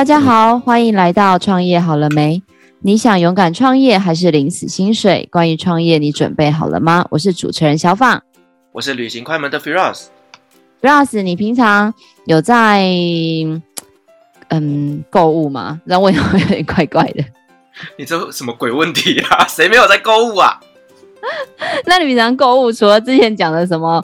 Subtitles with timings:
[0.00, 2.42] 大家好，欢迎来到创业好了没？
[2.78, 5.28] 你想勇敢创业还是领死薪水？
[5.30, 7.06] 关于创业，你准备好了吗？
[7.10, 8.22] 我是主持人小放，
[8.72, 10.06] 我是旅行快门的 Firas。
[10.80, 11.92] Firas，你平常
[12.24, 12.82] 有在
[14.48, 15.82] 嗯购物吗？
[15.84, 17.22] 让我有点怪怪的。
[17.98, 19.46] 你这什么鬼问题啊？
[19.48, 20.58] 谁没有在购物啊？
[21.84, 24.02] 那你平常购物除了之前讲的什么？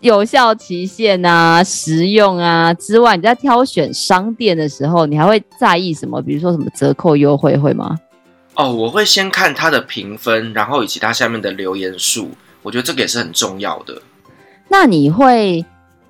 [0.00, 6.22] 有效期限啊，实用啊之外，你在挑选商店的时候，你还会在意什么？
[6.22, 7.98] 比如说什么折扣优惠会吗？
[8.54, 12.30] 哦，我会先看它的评分，然后以及它下面的留言数，
[12.62, 14.00] 我觉得这个也是很重要的。
[14.68, 15.64] 那你会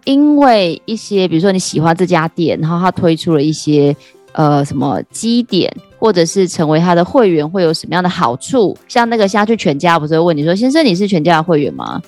[0.04, 3.96] 因为一些，比如说你喜欢这家店，然后它推出了一些
[4.32, 8.76] 呃什么基点，或者是成为它的会员会有什么样的好处？
[8.86, 12.02] 像那个现在去全家不是会问你说，先生你是全家的会员吗？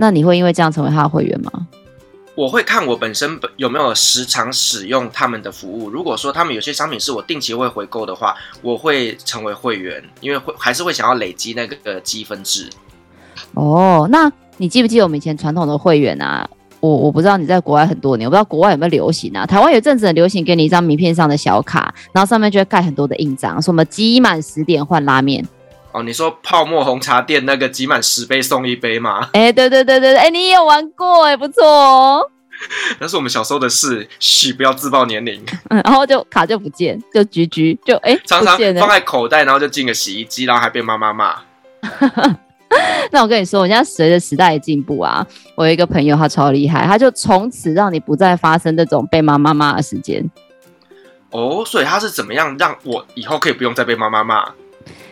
[0.00, 1.52] 那你会因为这样成为他的会员吗？
[2.34, 5.90] 我会看我本身有没有时常使用他们的服务。
[5.90, 12.70] 如果说他们有些商品是我定期会回购的话，我会成为会员，因为会还是会想要累积那个积分制。
[13.52, 16.48] 哦，那你记不记得我们以前传统的会员啊？
[16.80, 19.44] 我我不知道你在国外很多年，我不知道国外有没有流行啊？
[19.44, 25.46] 台湾有阵子很流行，给你一张名片上的小卡，然后上面就会盖很多的印章，说什么积满十点换拉面。
[25.92, 29.28] 哦，你说泡沫红茶店那个集满十杯送一杯吗？
[29.34, 32.30] 哎、欸，对对对对对，哎、欸，你也有玩过哎，不错哦。
[32.98, 35.42] 那是我们小时候的事，嘘，不要自爆年龄。
[35.70, 41.36] 嗯，然后就卡就不见，就橘橘，就哎，欸、常常放在口袋，然后就进个洗衣机，然后还被妈妈骂。
[43.10, 50.30] 那我跟你说，我现在随着时代的进步啊，我有一个朋友，他超厉害，他就从此让你不再发生这种被妈妈骂的时间。
[51.30, 54.48] 哦，所以他是怎么样让我以后可以不用再被妈妈骂？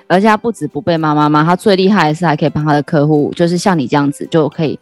[0.09, 4.79] 而且他不止不被妈妈骂，他最厉害的是还可以帮他的客户，就是像你这样子，就可以，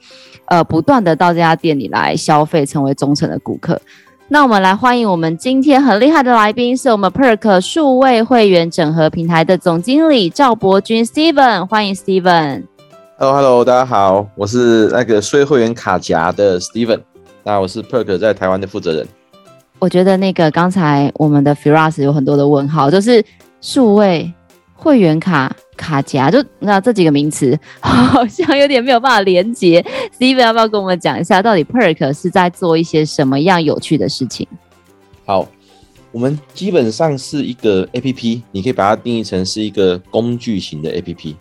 [0.47, 3.81] 呃，不断的到这家店里来消费，成为忠诚的顾客。
[4.29, 12.63] 那我们来欢迎我们今天很厉害的来宾，是我们 Perk 数位会员整合平台的总经理赵博君 Steven，欢迎 Steven。
[13.19, 17.01] Hello，Hello，大家好，我是那个数位会员卡夹的 Steven，
[17.43, 19.07] 那我是 Perk 在台湾的负责人。
[19.79, 23.25] 我觉得那个刚才我们的 Firas 有很多的问号，就是
[23.61, 24.33] 数位。
[24.77, 29.85] 会员卡卡夹，就那这几个名词 好像有点没有办法连接。
[30.19, 34.47] Steven 要不要跟我们讲一下，到底 Perk 是在做一些什么样有趣的事情？
[35.25, 35.49] 好，
[36.13, 41.35] 我们基本上是一个 APP，你可以把它定义成是一个工具型的 APP。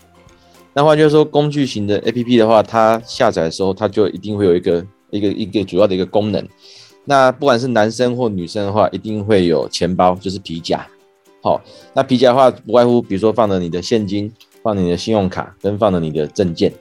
[0.73, 6.47] 那话就是说，工具型的 APP 的话，它下载的时候，它就一定会有一个一个一个主要的一个功能。
[7.05, 10.85] 那不管是男生或女生的话，一定会有钱包，就是皮夹。
[11.45, 11.61] 好，
[11.93, 14.33] 那皮夹的话，不外乎比如说放了你的现金，
[14.63, 16.73] 放了你的信用卡，跟放了你的证件，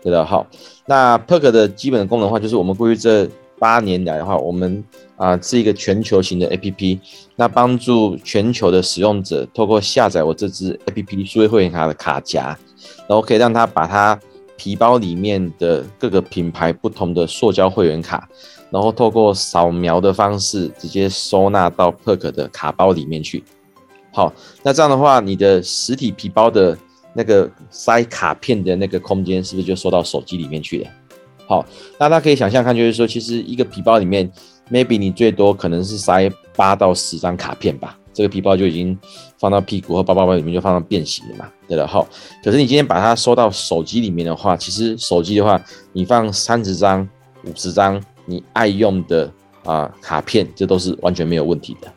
[0.00, 0.24] 对的。
[0.24, 0.46] 好，
[0.86, 3.28] 那 Perk 的基本的功能的话，就是我们过去这
[3.58, 4.84] 八年来的话，我们
[5.16, 7.00] 啊、是一个全球型的 APP，
[7.34, 12.56] 那帮助全球的使用者透过下载我这支 APP 数位会员卡的卡夹，
[13.08, 14.16] 然后可以让他把他
[14.56, 18.28] 皮包里面的各个品牌不同的塑胶会员卡，
[18.70, 23.42] 然后透过扫描的方式直接收纳到 Perk 的卡包里面去。
[24.12, 26.76] 好，那这样的话，你的实体皮包的
[27.14, 30.90] 那个塞卡片的那个空间，是不是就收到手机里面去了？
[31.46, 31.64] 好，
[31.98, 34.30] 那大家可以想象看，就是说，其实一个皮包里面
[34.70, 38.98] ，maybe 你最多可能是塞八到十张卡片吧，这个皮包就已经
[39.38, 42.06] 放到屁股和包包包里面就放到变形了嘛，对了，好。
[42.44, 45.60] 可是你今天把它收到手机里面的话，其实手机的话，
[45.92, 47.08] 你放三十张、
[47.44, 49.30] 五十张你爱用的
[49.64, 51.92] 啊、卡片，这都是完全没有问题的。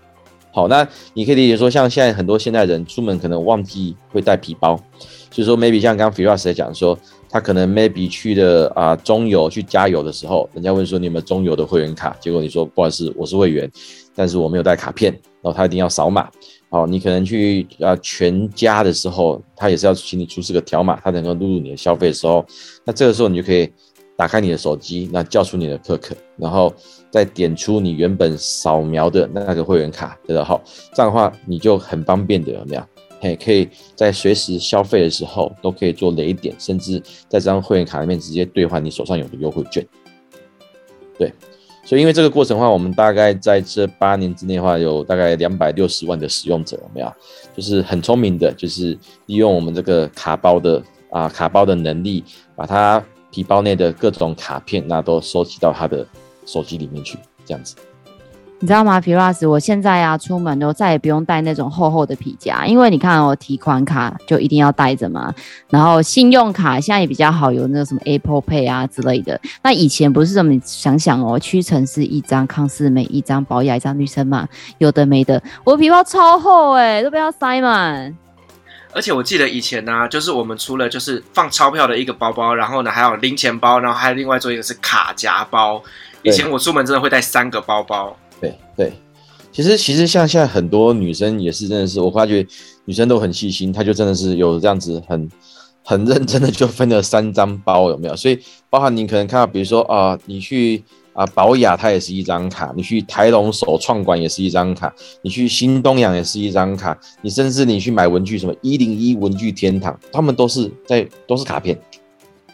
[0.56, 4.78] 好，那你可以理解说，像现在很多现代人出门可能忘记会带皮包，
[5.30, 6.98] 所以说 maybe 像刚刚 Firas 在讲说，
[7.30, 13.70] 他可能 maybe 去的啊、中油去加油的时候，人家问说你有没有中油的会员卡，结果你说不好意思，我是会员，
[14.16, 15.12] 但是我没有带卡片，
[15.42, 16.30] 然后他一定要扫码。
[16.70, 22.46] 好，你可能去啊全家的时候，他也是要请你出示个条码，他能够录入你的消费的时候，
[22.86, 23.70] 那这个时候你就可以。
[24.18, 26.74] 打开你的手机，那叫出你的 Perk，然后
[27.16, 30.62] 再点出你原本扫描的那个会员卡，对的好，
[30.94, 32.84] 这样的话你就很方便的，有没有？
[33.22, 39.82] 嘿，可以在随时消费的时候都可以做雷点，甚至在这张会员卡里面直接兑换你手上有的优惠券。
[41.18, 41.32] 对，
[41.86, 47.10] 所以因为这个过程的话，我们大概在这八年之内的话，有大概两百六十万的使用者，有没有？
[47.56, 48.92] 就是很聪明的，就是
[49.28, 52.26] 利用我们这个卡包的啊卡包的能力，
[52.58, 53.02] 把它。
[53.32, 56.08] 皮包内的各种卡片，那都收集到它的
[56.46, 57.76] 手机里面去，这样子。
[58.58, 59.48] 你知道吗，Firas？
[59.48, 65.32] 我现在啊，出门都再也不用带那种厚厚的皮夹，因为你看我、哦、提款卡就一定要带着嘛。
[65.70, 69.40] 然后信用卡现在也比较好，有那个什么 Apple Pay 啊之类的。
[69.62, 74.48] 那以前不是这么，你想想哦，屈臣氏一张，康士美一张，宝雅一张，女生嘛，
[74.78, 75.44] 有的没的。
[75.66, 78.16] 我的皮包超厚哎，都不要塞满。
[78.94, 85.84] 而且我记得以前呢、啊，就是我们除了就是放钞票的一个包包，然后呢还有零钱包，然后还有另外做一个是卡夹包。
[86.26, 88.16] 以前我出门真的会带三个包包。
[88.42, 88.92] 对对，
[89.52, 92.46] 其实其实像现在很多女生也是真的是，我发觉
[92.86, 95.30] 女生都很细心，她就真的是有这样子很
[95.84, 98.16] 很认真的就分了三张包，有没有？
[98.16, 98.40] 所以
[98.70, 100.84] 包含你可能看到，比如说啊、呃，你去
[101.14, 104.90] 啊宝雅，它也是一张卡；你去台龙首创馆也是一张卡；
[105.22, 111.80] 你去新东阳也是一张卡；你甚至你去买文具，什么一零一文具天堂，他们都是在都是卡片。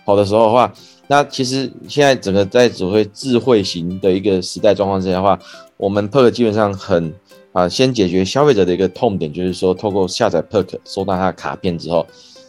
[0.04, 0.72] 好的时候的话。
[1.12, 5.38] 那其实现在整个在所谓智慧型的一个时代状况之下的话，
[5.76, 7.14] 我们 Perk 基本上很
[7.52, 12.08] 啊，先解决消费者的一个痛点，就是说透过下载 Perk 收到他的卡片之后，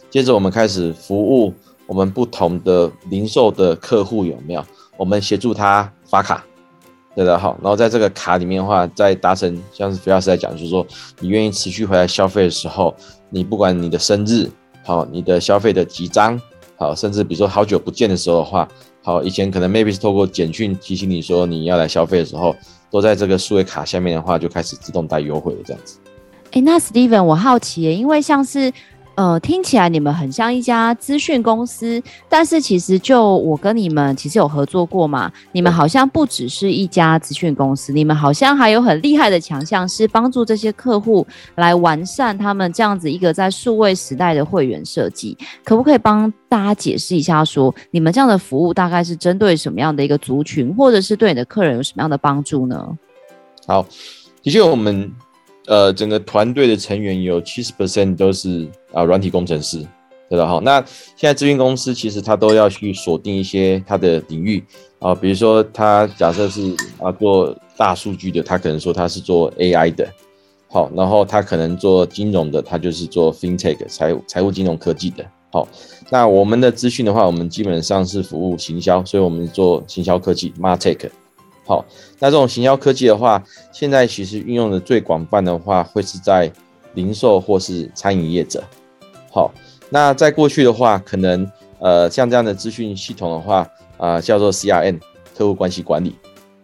[0.09, 1.53] 接着我们开始服务
[1.87, 4.63] 我们不同的零售的客户有没有？
[4.95, 6.45] 我们协助他发卡，
[7.17, 10.87] 对的好，然后在这个卡里面的话，再达成像是 Firas 在讲，就是说
[11.19, 12.95] 你愿意持续回来消费的时候，
[13.29, 14.49] 你不管你的生日
[14.85, 16.39] 好，你的消费的集章。
[16.83, 18.67] 好，甚至比如说好久不见的时候的话，
[19.01, 22.53] 好，以前可能 maybe 是透过简讯提醒你说你要来消费的时候，
[22.91, 25.97] 都在这个数位卡下面的话，就开始自动带优惠了这样子。
[26.51, 28.71] 哎、那 Steven，我好奇，因为像是。
[29.15, 41.25] 呃，听起来你们很像一家资讯公司，但是其实就我跟你们其实有合作过嘛，你们好像不只是一家资讯公司，你们好像还有很厉害的强项，是帮助这些客户
[41.55, 45.37] 来完善他们这样子一个在数位时代的会员设计。
[45.63, 52.97] 可不可以帮大家解释一下说，你们这样的服务大概是针对什么样的一个族群，或者是对你的客人有什么样的帮助呢？
[53.67, 53.85] 好，
[54.41, 55.13] 的确我们。
[55.67, 59.77] 呃，整个团队的成员有七十 percent 都是啊软体工程师，
[60.29, 60.45] 对的？
[60.45, 60.83] 好，那
[61.15, 64.61] 现在咨询公司其实他都要去锁定一些他的领域
[64.99, 70.05] 啊，比如说他假设是啊做大数据的，他可能说他是做 AI 的，
[70.69, 75.67] 好，然后他可能做金融的，他就是做 FinTech 财财务金融科技的，好，
[76.09, 81.09] 那我们的资讯的话，我们基本上是服务行销，所以我们做行销科技 MarTech。
[81.65, 81.85] 好，
[82.19, 86.51] 那这种行销科技的话，现在其实运用的最广泛的话，会是在
[86.93, 88.61] 零售或是餐饮业者。
[89.31, 89.49] 好，
[89.89, 91.49] 那在过去的话，可能
[91.79, 93.65] 呃像这样的资讯系统的话，
[93.97, 94.99] 啊、叫做 CRM
[95.37, 96.15] 客户关系管理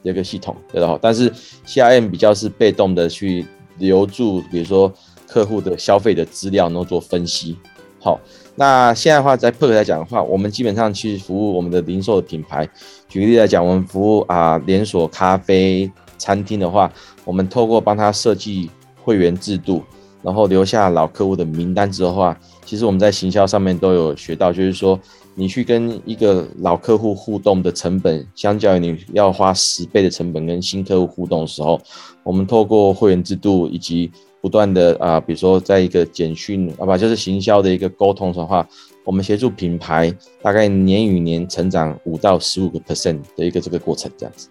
[0.04, 1.00] 这个系统，对的。
[1.02, 1.32] 但是
[1.66, 3.46] CRM 比较是被动的去
[3.78, 4.94] 留住，比如说
[5.26, 7.58] 客户的消费的资料，然后做分析。
[8.02, 8.20] 好。
[8.56, 12.68] 那现在的话，在 Perk 来讲的话，我们基本上去服务我们的零售品牌。
[13.08, 16.92] 举个例来讲，我们服务啊连锁咖啡餐厅的话，
[17.24, 18.70] 我们透过帮他设计
[19.02, 19.82] 会员制度，
[20.22, 25.00] 然后留下老客户的名单之后的话，其实我们在行销上面都有学到，就是说
[25.36, 31.80] 你去跟一个老客户互动的成本，相较于你要花十倍的成本跟新客户互动的时候，
[32.24, 34.12] 我们透过会员制度以及
[34.42, 38.68] 不断的啊，比如说在一个简讯啊，不就是行销的一个沟通的话，
[39.04, 44.48] 我们协助品牌大概年与年成长五到十五个 percent 的一个这个过程这样子。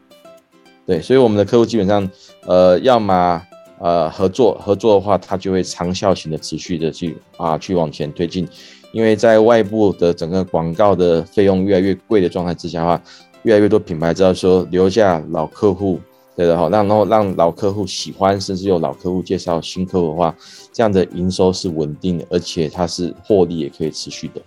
[0.86, 2.10] 对，所以我们的客户基本上
[2.46, 3.42] 呃，要么
[3.78, 8.48] 呃合作合作的话，他就会长效型的持续的去啊去往前推进，
[8.92, 13.02] 因为在外部的整个广告的费用越来越贵的状态之下的话，
[13.44, 15.98] 越来越多品牌知道说留下老客户。
[16.38, 20.32] 对的好，让然后让老客户喜欢，甚至有老客户介绍新客户的话，
[20.72, 24.40] 这样的营收是稳定的，而且它是获利也可以持续的。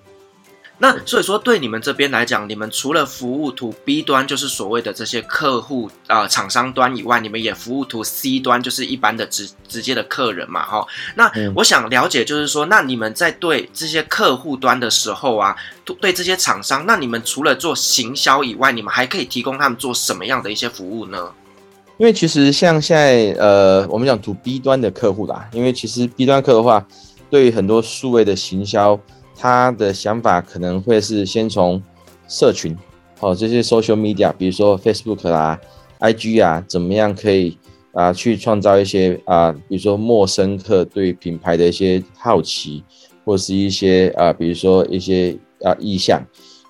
[0.77, 10.87] 那所以说，对你们这边来讲，你们除了服务 to B 端，就是所谓的这些客户啊、呃、厂商端以外，你们也服务 to C 端，就是一般的直直接的客人嘛，哈。
[11.15, 15.57] 那我想了解，就是说，那你们在对这些客户端的时候啊，
[15.99, 21.29] 对这些厂商，那你们除了做行销以外，你们还可以提供他们做什么样的一些服务呢？
[21.97, 26.85] 因为其实像现在，呃，我们讲 to B 端的客户啦，因为其实 B 端客的话，
[27.29, 28.99] 对于很多数位的行销，
[29.35, 31.81] 他的想法可能会是先从
[32.27, 32.75] 社群，
[33.19, 35.59] 哦，这些 social media，比如说 Facebook 啦、
[35.99, 37.55] IG 啊，怎么样可以
[37.93, 42.83] 啊、去创造一些啊、比如说陌生客对品牌的一些好奇，
[43.23, 46.19] 或是一些啊、比如说一些啊意向，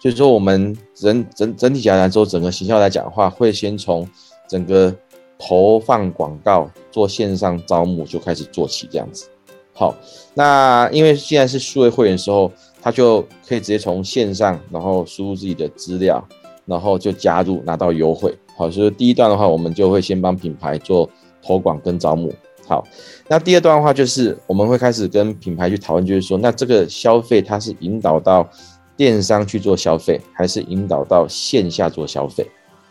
[0.02, 4.06] 所以说我们整整整体讲来说，整个行销来讲的话，会先从
[4.50, 4.94] 整个
[5.42, 9.28] 投放广告做线上招募就开始做起这样子，
[9.74, 9.96] 好，
[10.36, 16.24] 那因为现在是数位会员的时候，他就可以直接从线上，然后输入自己的资料，
[16.66, 18.38] 然后就加入拿到优惠。
[18.56, 21.10] 好，所以第一段的话，我们就会先帮品牌做
[21.42, 22.32] 投广跟招募。
[22.68, 22.84] 好，
[23.28, 28.48] 那第二段的话，就是我们会开始跟品牌去讨论，就是说，那这个消费它是引导到
[28.96, 32.46] 电商去做消费，还是引导到线下做消费，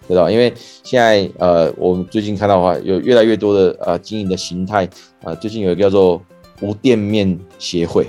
[0.09, 0.31] 对吧？
[0.31, 0.53] 因为
[0.83, 4.89] 现在呃，我们最近看到的话，有越来越多的呃经营的形态，
[5.23, 6.21] 呃，最近有一个叫做
[6.61, 8.07] 无店面协会，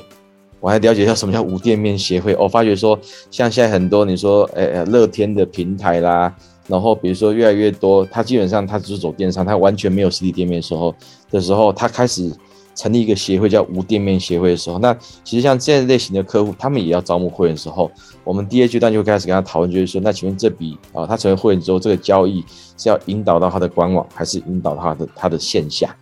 [0.59, 6.35] 我还了解一下什么叫无店面协会，我发觉说，像现在很多你说，呃、欸，乐天的平台啦。
[6.67, 10.95] 然后比如说越来越多，他基本上他只是走电商，他完全没有实体店面时候
[11.29, 12.31] 的时候，他开始
[12.73, 17.91] 成立一个协会叫无店面协会的时候，那其实像这样类型的客户，他们也要招募会员的时候，
[18.23, 22.43] 我们第二阶段就开始跟他讨论，就是说，那请问这笔啊，他成为会员之后，这个交易
[22.77, 25.95] 是要引导到他的官网，还是引导他的他的线下？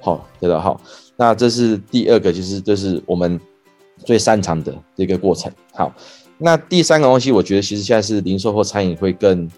[0.00, 0.80] 好，对的，好，
[1.16, 3.40] 那这是第二个，就是这是我们
[4.04, 5.52] 最擅长的这个过程。
[5.72, 5.92] 好，
[6.38, 9.50] 那第三个东西，我觉得其实现在是零售或餐饮会更。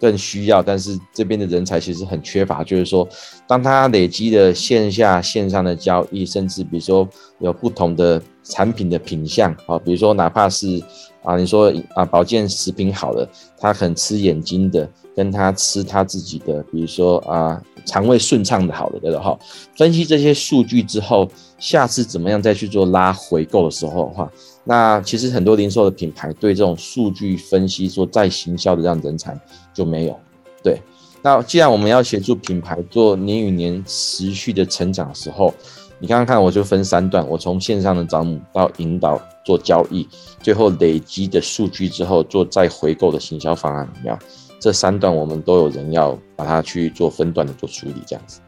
[0.00, 2.64] 更需要，但是这边的人才其实很缺乏。
[2.64, 3.06] 就是说，
[3.46, 7.06] 当他累积的线下、线上的交易，甚至比如说
[7.40, 10.82] 有不同的产品的品相啊，比如说哪怕是
[11.22, 13.28] 啊，你说啊保健食品好了，
[13.58, 19.38] 他很吃眼睛的，跟他吃他自己的，比如说啊肠胃顺畅的好了，对的哈。
[19.76, 21.28] 分析这些数据之后，
[21.58, 24.30] 下次怎么样再去做拉回购的时候的话。
[24.64, 29.38] 那其实很多零售的品牌对这种数据分析说再行销的这样人才
[29.72, 30.18] 就没有。
[30.62, 30.80] 对，
[31.22, 35.52] 那既然我们要协助品牌做年与年持续的成长的时候，
[36.00, 40.08] 你刚刚看我就分三段，我从线上的招募到引导做交易，
[40.42, 44.18] 最后累积的数据之后做再回购的行销方案，怎么样？
[44.58, 48.40] 这三段我们都有人要把它去做分段的做处理，这样子。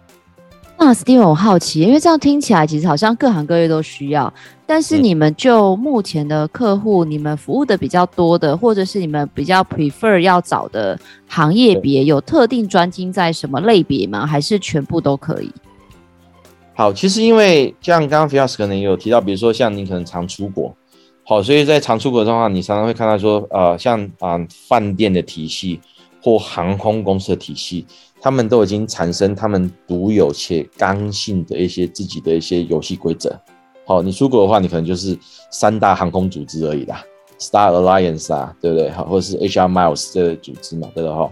[0.79, 4.33] 那 Steven，我好奇，因为这样听起来其实好像各行各业都需要，
[4.67, 14.27] 但是你们就目前的客户，你们服务的比较多的，或者是你们比较 prefer 要找的行业别，有特定专精在什么类别吗？
[14.27, 15.53] 还是全部都可以？
[16.75, 20.75] 好，其实因为像刚刚 Firas 可能也有提到，比如说像你可能常出国，
[21.25, 24.39] 好，所以在常出国的话，你常常会看到说，呃，像啊
[24.69, 25.81] 饭店的体系
[26.23, 27.87] 或航空公司的体系。
[28.25, 33.37] 他们都已经产生他们独有且刚性的一些自己的一些游戏规则。
[33.85, 35.19] 好，你出国的话，你可能就是
[35.51, 37.05] 三大航空组织而已啦
[37.41, 38.89] ，Star Alliance 啊，对不对？
[38.91, 41.31] 好，或者是 HR Miles 这个组织嘛，对不对？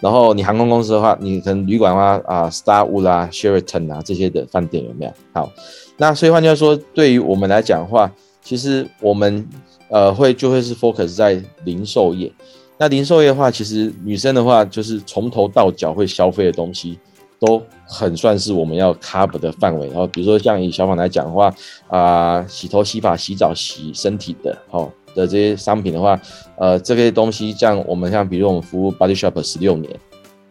[0.00, 5.12] 然后你航空公司的话，你可能旅馆啊啊，Starwood 啊、Sheraton 啊这些的饭店有没有？
[5.32, 5.52] 好，
[5.96, 9.44] 那所以换句话说，对于我们来讲的话，其实我们
[9.88, 12.32] 呃会就会是 focus 在零售业。
[12.78, 16.96] 那零售业的话，其实女生的话，就是从头到脚会消费的东西，
[17.40, 19.86] 都很算是我们要 cover 的范围。
[19.88, 21.54] 然后比如说像以小访来讲的话，
[21.88, 26.20] 啊、洗头、洗发、洗澡、洗身体的，好，的这些商品的话，
[26.56, 29.94] 呃，这些东西像我们像比如我们服务 Body Shop 十六年，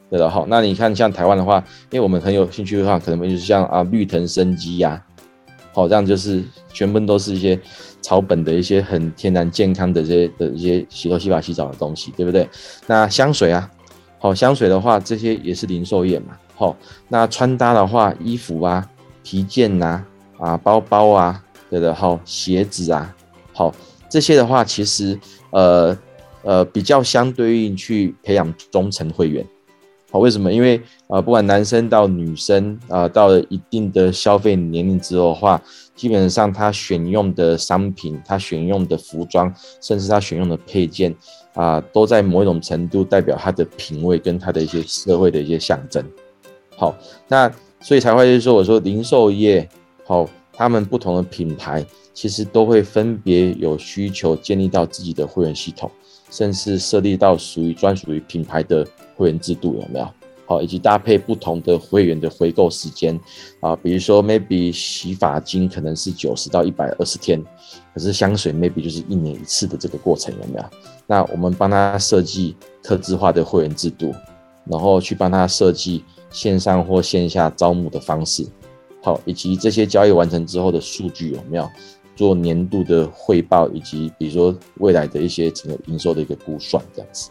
[0.10, 5.03] 对的，好，那你看像台湾的话，因为我们很有兴趣的话，可能就是像啊绿藤生机呀，
[5.74, 7.60] 好，这样就是全部都是一些。
[8.00, 12.48] 草本的一些很天然健康的这些的一些洗头、洗发、洗澡的东西，对不对？
[12.86, 13.70] 那香水啊，
[14.17, 16.27] 好香水的话，这些也是零售业嘛。
[16.57, 16.75] 好，
[17.07, 18.83] 那穿搭的话，衣服啊、
[19.23, 20.03] 皮件呐、
[20.39, 23.15] 啊、啊包包啊，对的，好鞋子啊，
[23.53, 23.71] 好
[24.09, 25.19] 这些的话，其实
[25.51, 25.95] 呃
[26.41, 29.45] 呃比较相对应去培养忠诚会员。
[30.09, 30.51] 好，为什么？
[30.51, 35.61] 因为啊、呃，不管男生到女生啊、呃，到了一定的消费年龄之后的话，
[35.95, 41.13] 基本上他选用的商品、他选用的服装，甚至他选用的配件
[41.53, 46.01] 啊、都在某种程度代表他的品味跟他的一些社会的一些象征。
[46.77, 46.96] 好，
[47.27, 49.67] 那所以才会就是说，我说零售业，
[50.05, 55.91] 好，他们不同的品牌其实都会分别有需求建立到自己的会员系统，
[56.31, 58.88] 甚至设立到属于专属于品牌的。
[59.17, 60.07] 会员制度有没有？
[60.46, 63.19] 好，以及搭配不同的会员的回购时间
[63.60, 67.43] 啊，比如说 maybe 洗发精可能是九十到一百二十天，
[67.96, 70.65] 可是香水 maybe 就是一年一次的这个过程有没有？
[71.07, 74.13] 那我们帮他设计特制化的会员制度，
[74.65, 78.46] 然后去帮他设计线上或线下招募的方式，
[79.01, 81.69] 好，以及这些交易完成之后的数据有没有
[82.15, 87.29] 做年度的汇报，以及比如说未来的一些整个营收的一个估算这样子。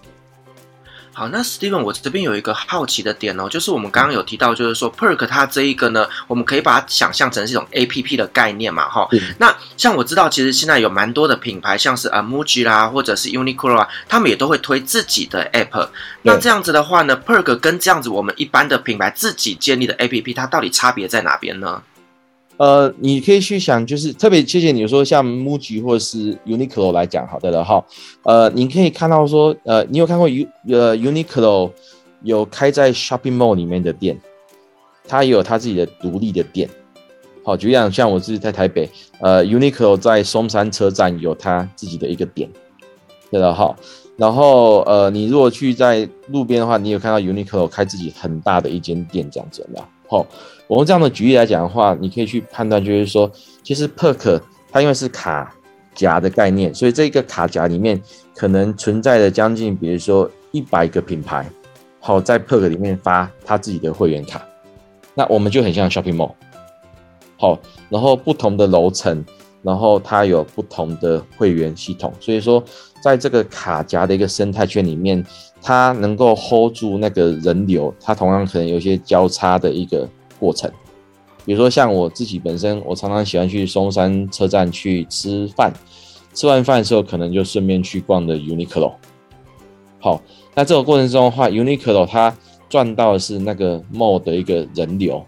[1.19, 9.09] 好，那 Steven，我这边有一个好奇的点哦，就是我们刚刚有提到，就是说 Perk 它这一个呢，我们可以把它想象成是一种 APP 的概念嘛，哈。
[9.39, 15.89] 那像我知道，其实现在有蛮多的品牌，像是 Amuji 啦，或者是 Uniqlo 啊，他们也都会推自己的 App。
[16.21, 21.83] 那这样子的话呢，Perk 跟这样子我们一般的品牌自己建立的 APP，它到底差别在哪边呢？
[22.59, 27.85] 呃，你可以去想，就是特别谢谢你说像 MUJI 或者是 Uniqlo 来讲，好的了哈。
[28.23, 31.71] 呃，你可以看到说，呃，你有看过 UNIQLO
[32.23, 34.19] 有开在 shopping mall 里面的店，
[35.07, 36.69] 它也有它自己的独立的店。
[37.45, 42.51] 好，就像，像我自己在台北，呃，Uniqlo 在松山车站有它自己的一个店，
[43.31, 43.77] 对的，哈。
[44.17, 49.85] 然后，呃，你如果去在路边的话，你有看到 Uniqlo 开自己很大的一间店，这样子的。
[50.09, 50.27] 好，
[50.67, 53.31] 我们这样的举例来讲的话，你可以去判断，就是说，
[53.63, 55.55] 其实 Perk 它因为是卡
[55.95, 58.01] 夹的概念，所以这个卡夹里面
[58.35, 61.49] 可能存在着将近，比如说一百个品牌，
[62.01, 64.43] 好，在 Perk 里面发他自己的会员卡，
[65.15, 66.33] 那我们就很像 Shopping Mall，
[67.37, 67.59] 好，
[67.89, 69.25] 然后不同的楼层。
[69.63, 72.63] 然后它有不同的会员系统，所以说
[73.01, 75.27] 在这个卡夹的一个生态圈里面，
[75.67, 80.09] 它能够 hold 住那个人流，它同样可能有一些交叉的一个
[80.39, 80.71] 过程。
[81.45, 85.73] 比如说像我自己本身，我常常喜欢去松山车站去吃饭，
[86.33, 88.93] 吃完饭的时候可能就顺便去逛的 Uniqlo。
[89.99, 90.23] 好，
[90.55, 92.33] 那这个过程中的话，Uniqlo 它
[92.69, 95.27] 赚到的是那个 mall 的一个人流，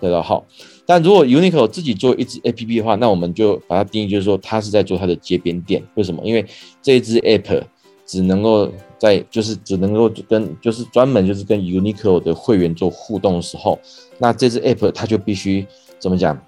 [0.00, 0.20] 对了？
[0.20, 0.44] 好。
[0.84, 5.80] 但如果 Uniqlo 自己做一支 APP 的话，那我们就把它定义就是说，它是在做它的街边店。
[5.94, 6.20] 为什么？
[6.24, 6.44] 因为
[6.82, 7.62] 这一支 App
[8.04, 8.68] 只能够
[9.00, 13.78] 在，就是只能够跟，就是专门就是跟 Uniqlo 的会员做互动的时候，
[14.18, 15.66] 那这支 App 它就必须
[15.98, 16.38] 怎么讲？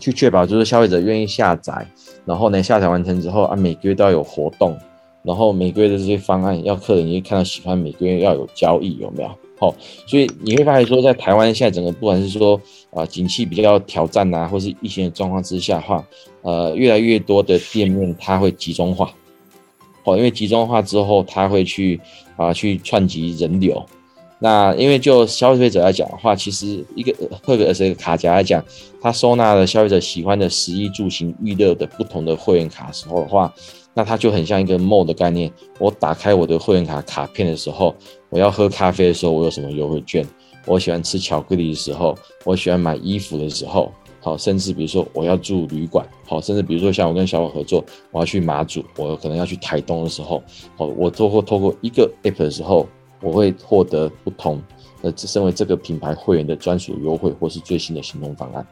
[0.00, 1.86] 去确保就是消费者愿意下载，
[2.24, 4.76] 然后呢，下载完成之后啊，每个月都要有活动，
[5.22, 9.30] 然后每个月的这些方案要客人也看到喜欢，每个月要有交易，有没有？
[9.60, 9.72] 好，
[10.08, 16.04] 所以你会发现说，在台湾现在整个不管是说啊、景气比较挑战呐、啊，或是疫情的状况之下的话，
[16.40, 19.14] 呃，越来越多的店面它会集中化，
[20.04, 22.00] 哦，因为集中化之后，它会去
[22.36, 23.84] 啊、去串集人流。
[24.38, 28.64] 那因为就消费者来讲的话，其实一个或者是一个卡夹来讲，
[29.00, 33.52] 它收纳了消费者喜欢的食衣住行娱乐的不同的会员卡时候的话。
[33.94, 35.52] 那它就很像一个 mall 的概念。
[35.78, 37.94] 我打开我的会员卡卡片的时候，
[38.30, 40.26] 我要喝咖啡的时候，我有什么优惠券？
[40.64, 43.92] 我喜欢吃巧克力的时候，我喜欢买衣服的时候，
[44.24, 50.40] 好，甚至比如说我要住旅馆，好，甚至比如说像我跟小宝合作，我要去马祖，我可能要去台东的时候，
[50.76, 52.86] 好，我透过透过一个 app 的时候，
[53.20, 54.62] 我会获得不同
[55.02, 58.64] 的身为这个品牌会员的专属优惠，或是最新的行动方案。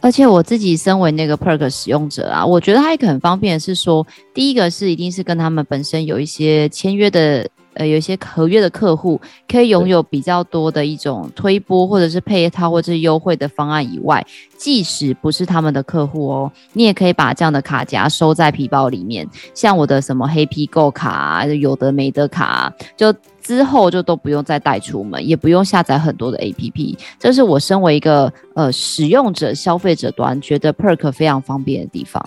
[0.00, 14.24] 而且我自己身为那个 Perk 使用者啊，我觉得它一个很方便的是说，第一个是一定是跟他们本身有一些签约的，呃，有一些合约的客户，可以拥有比较多的一种推波或者是配套或者是优惠的方案以外，
[14.58, 23.14] 即使不是他们的客户哦，你也可以把这样的卡夹收在皮包里面，像我的什么黑皮购卡啊，有的没的卡啊，就。
[23.40, 32.22] 之后就都不用再带出门，也不用下载很多的 APP，这是我身为一个呃使用者、消费者端觉得 Perk 非常方便的地方。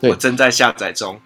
[0.00, 1.18] 对，我正在下载中。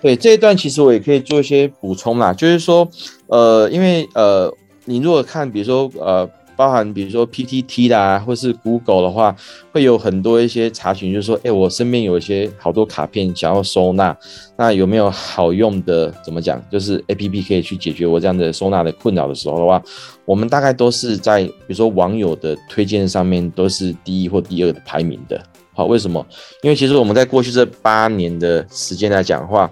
[0.00, 2.88] 对，这一段其实我也可以做一些补充啦，就是说，
[3.26, 4.52] 呃，因为呃，
[4.84, 6.28] 你如果看，比如说呃。
[6.56, 9.34] 包含比如说 PTT 啦，或是 Google 的话，
[9.72, 14.14] 会有很多一些查询，就是说，哎、我身边有一些好多卡片想要收纳，
[14.58, 16.12] 那有没有好用的？
[16.22, 16.62] 怎么讲？
[16.70, 19.82] 就是 APP 可以去解决我这样的收纳的困扰的时候的话，
[20.26, 25.42] 我们大概都是在比如说网友的推荐上面都是第一或第二的排名的。
[25.80, 26.22] 好，为什么？
[26.60, 29.70] 因为其实我们在过去这八年的时间来讲的话，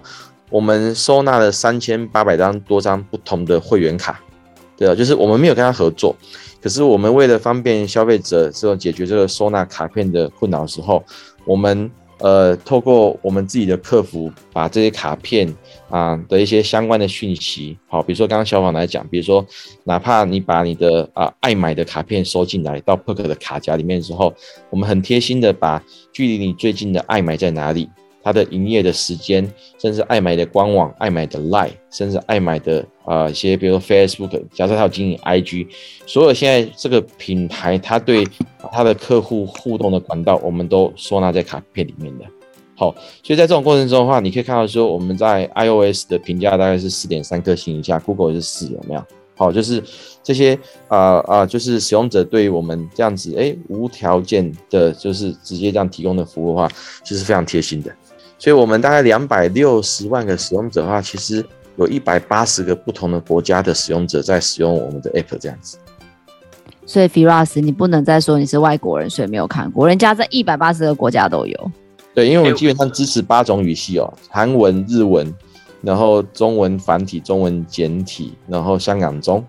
[0.49, 4.19] 我们收纳了三千八百张多张不同的会员卡，
[4.75, 6.15] 对啊，就是我们没有跟他合作。
[6.59, 11.03] 可是我们为了方便消费者这种解决这个收纳卡片的困扰的时候，
[11.45, 15.53] 我们呃透过我们自己的客服，把这些卡片
[15.89, 19.45] 啊、的一些相关的讯息，好，比如说刚刚小宝来讲，比如说
[19.83, 24.33] 哪怕你把你的啊、爱买的卡片收进来到 Perk 的卡夹里面之后，
[24.69, 27.89] 我们很贴心的把距离你最近的爱买在哪里。
[28.29, 35.67] 它的营业的时间，甚至爱买的官网、爱买的 Line，甚至爱买的啊、一些，比如说 Facebook，假设它有经营 IG，
[36.05, 38.23] 所有现在这个品牌，它对
[38.71, 42.25] 它的客户互动的管道，我们都收纳在卡片里面的。
[42.75, 49.03] 好，所以在这种过程中的话，你可以看到说，我们在 iOS 的评价大概是四点三颗星以下，Google 是四，有没有？
[49.35, 49.81] 好，就是
[50.21, 56.69] 这些啊啊、就是使用者对于我们这样子，哎，无条件的，就是直接这样提供的服务的话，
[57.05, 57.89] 其实非常贴心的。
[58.39, 65.77] 所以，我们大概两百六十万个使用者的话，其实有一百八十个不同的国家的使用者在使用我们的 app 这样子。
[66.85, 71.71] 所以，Firas，你不能再说你是外国人，所以没有看过，人家在一百八十个国家都有。
[72.15, 75.31] 对，因为我们基本上支持八种语系哦，韩文、日文，
[75.81, 79.45] 然后中文繁体、中文简体，然后香港中，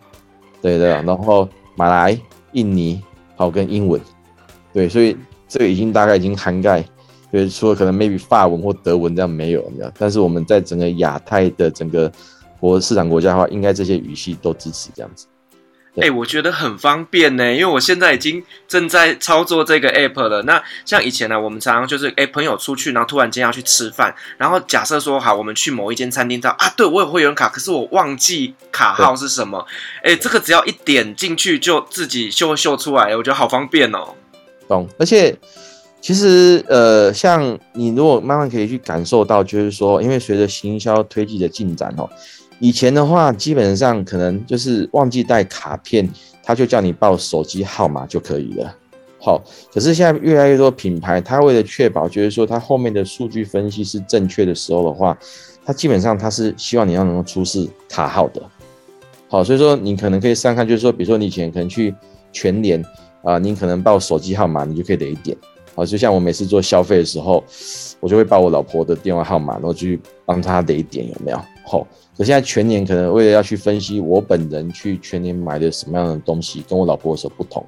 [0.60, 2.18] 对的，然后马来、
[2.52, 3.00] 印尼，
[3.36, 4.00] 好跟英文，
[4.72, 5.16] 对，所以
[5.48, 6.84] 这个已经大概已经涵盖。
[7.30, 9.92] 对，除了可能 maybe 法文或德文这样没有，没有。
[9.98, 12.10] 但是我们在整个亚太的整个
[12.58, 15.26] 国市场国家的话，应该这些语系都支持这样子。
[15.96, 20.40] 哎、欸，我觉得很方便呢，因为我现在已经正在操作这个 app 了。
[20.42, 29.66] 那像以前呢，我们常常就是哎、欸，朋友出去，然后突然间要去吃饭，然后假设说好，我们去某一间餐厅，到啊，对我有会员卡，可是我忘记卡号是什么。
[29.96, 34.14] 哎、欸，这个只要一点进去就自己秀秀出来，我觉得好方便哦。
[34.68, 35.36] 懂，而且
[36.00, 42.08] 其实呃，像你如果慢慢可以去感受到，就是说，因为随着行销推进的进展哦。
[42.58, 46.08] 以前的话，基本上可能就是忘记带卡片，
[46.42, 48.76] 他就叫你报手机号码就可以了。
[49.18, 55.16] 好，可是现在越来越多品牌，他为了确保就是说他后面的数据分析是正确的时候的话，
[55.64, 58.42] 他基本上他是希望你要能够出示卡号的。
[59.28, 61.94] 好，所以说你可能可以上看，就是说，比如说你以前可能去
[62.32, 62.82] 全联
[63.22, 65.36] 啊，你可能报手机号码，你就可以得一点。
[65.74, 67.42] 好，就像我每次做消费的时候，
[68.00, 71.40] 我就会报我老婆的电话号码，然后去帮她累一点，有没有？
[71.66, 71.86] 好。
[72.16, 77.64] 我现在全年可能为了要去分析我本人去全年买的什么样的东西，跟我老婆有什么不同，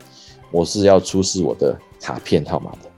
[0.51, 2.91] 我是要出示我的卡片号码的，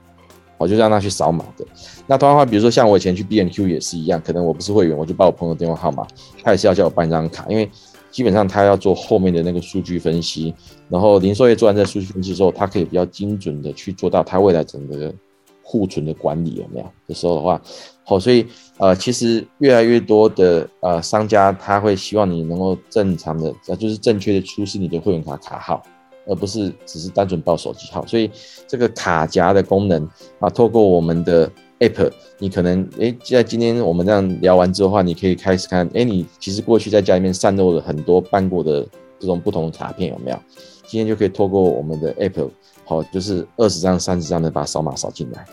[0.57, 1.65] 我就让他去扫码的。
[2.07, 6.05] 那同样的话，比如说像我以前去 B N Q 也是一样，可能我不是会员，我就报我朋友电话号码，
[6.43, 7.71] 他也是要叫我办一张卡，因为
[8.15, 10.53] 基本上他要做后面的那个数据分析，
[10.87, 15.13] 然后零售业做完这数据分析之后，他可以比较精准的去做到他未来整个
[15.61, 17.61] 库存的管理有没有的时候的话。
[18.05, 18.45] 好，所以
[18.77, 25.83] 呃，其实越来越多的呃商家他会希望你能够正常的，呃，就是正确的出示你的会员卡卡号，
[26.25, 28.05] 而不是只是单纯报手机号。
[28.07, 28.31] 所以
[28.65, 30.07] 这个卡夹的功能
[30.39, 38.85] 啊，透过我们的 app，你可能诶，在今天我们这样聊完之后的话，你可以开始看，诶，你其实过去在家里面散落了很多办过的
[39.19, 40.39] 这种不同的卡片有没有？
[40.87, 42.49] 今天就可以透过我们的 app，
[42.83, 45.45] 好，就是二十张、三十张的把扫码扫进来。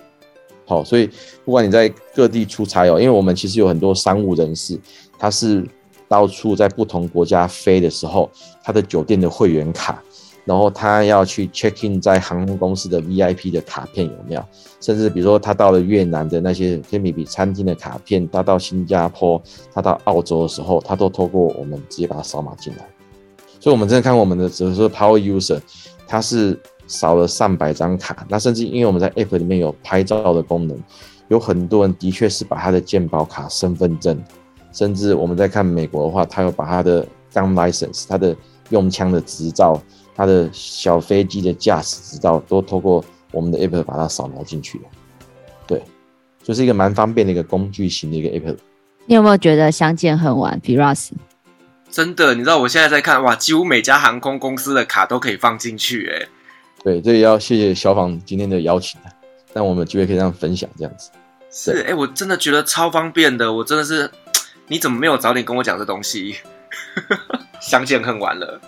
[0.64, 1.10] 好，所以
[1.44, 4.78] 不管你在各地出差哦，因为我们其实有很多商务人士，
[5.18, 5.66] 他是
[6.06, 8.30] 到处在不同国家飞的时候，
[8.62, 10.02] 他的酒店的会员卡，
[10.44, 14.44] 然后他要去 check in 在航空公司的 VIP 的卡片有没有？
[14.80, 19.40] 甚至比如说他到了越南的那些天比比餐厅的卡片，他到新加坡，
[19.72, 22.86] 他到澳洲的时候，他都透过我们直接把它扫码进来。
[23.60, 25.60] 所以，我们真的看我们的，只是说 Power User，
[26.06, 26.58] 他是。
[26.88, 30.78] 扫了上百张卡，那甚至因为我们在 App 里面有拍照的功能，
[31.28, 34.22] 有很多人的确是把他的健保卡、身份证，
[34.72, 38.36] 甚至我们在看美国的话，他有把他的 gun license、他的
[38.70, 39.80] 用枪的执照、
[40.14, 44.84] 他的小飞机的驾驶执照，都透过我们的 App 把它扫描进去了。
[45.66, 45.82] 对，
[46.42, 48.56] 就是一个蛮方便的一个工具型的一个 App。
[49.06, 51.10] 你有没有觉得相见恨晚？Firas，
[51.90, 56.28] 真的，你知道我现在在看哇，几乎每家航空公司的卡都可以放进去，哎。
[56.84, 59.00] 对，这也要谢谢小访今天的邀请，
[59.52, 61.10] 让我们有机会可以这样分享这样子。
[61.50, 64.10] 是，哎、欸，我真的觉得超方便的，我真的是，
[64.68, 66.36] 你怎么没有早点跟我讲这东西？
[67.60, 68.60] 相见恨晚了。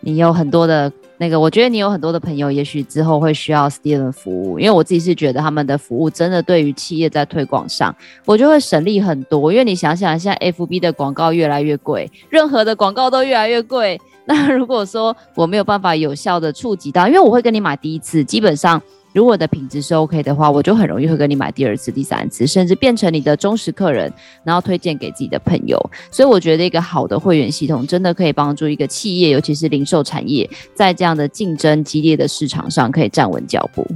[0.00, 7.94] 你有很多的那个，我觉得你有很多的朋友，也许之后会需要 Steven 服务，因为我自己是觉得他们的服务真的对于企业在推广上，
[8.26, 9.50] 我就会省力很多。
[9.50, 13.98] 因为你想想，现在 FB 的广告越来越贵，任何的广告都越来越贵。
[14.26, 18.82] 那如果说我没有办法有效的触及到，因为我会跟你买第一次，基本上
[19.14, 25.78] 如果我的品质是 OK 的话，我就很容易会跟你买第二次、第三次，甚至变成你的忠实客人，然后推荐给自己的朋友。
[26.10, 33.86] 所以我觉得一个好的会员系统真的可以帮助一个企业，尤其是零售产业，在这样的竞争激烈的市场上可以站稳脚步。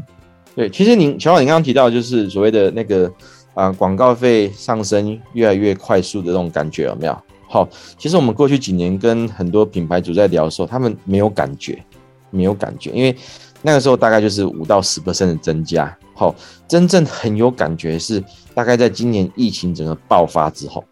[0.55, 3.13] 对，其实您小宝，你刚刚提到就是所谓的那个
[3.55, 7.19] 啊、广告费上升越来越快速的这种感觉有没有？
[7.49, 11.83] 好，其实我们过去几年跟很多品牌主在聊的时候，他们没有感觉，
[12.31, 13.17] 没有感觉，因为
[13.63, 15.97] 那个时候大概就是五到十 percent 的增加。
[16.15, 16.35] 好，
[16.67, 18.23] 真正很有感觉是
[18.55, 20.85] 大概在今年疫情整个爆发之后。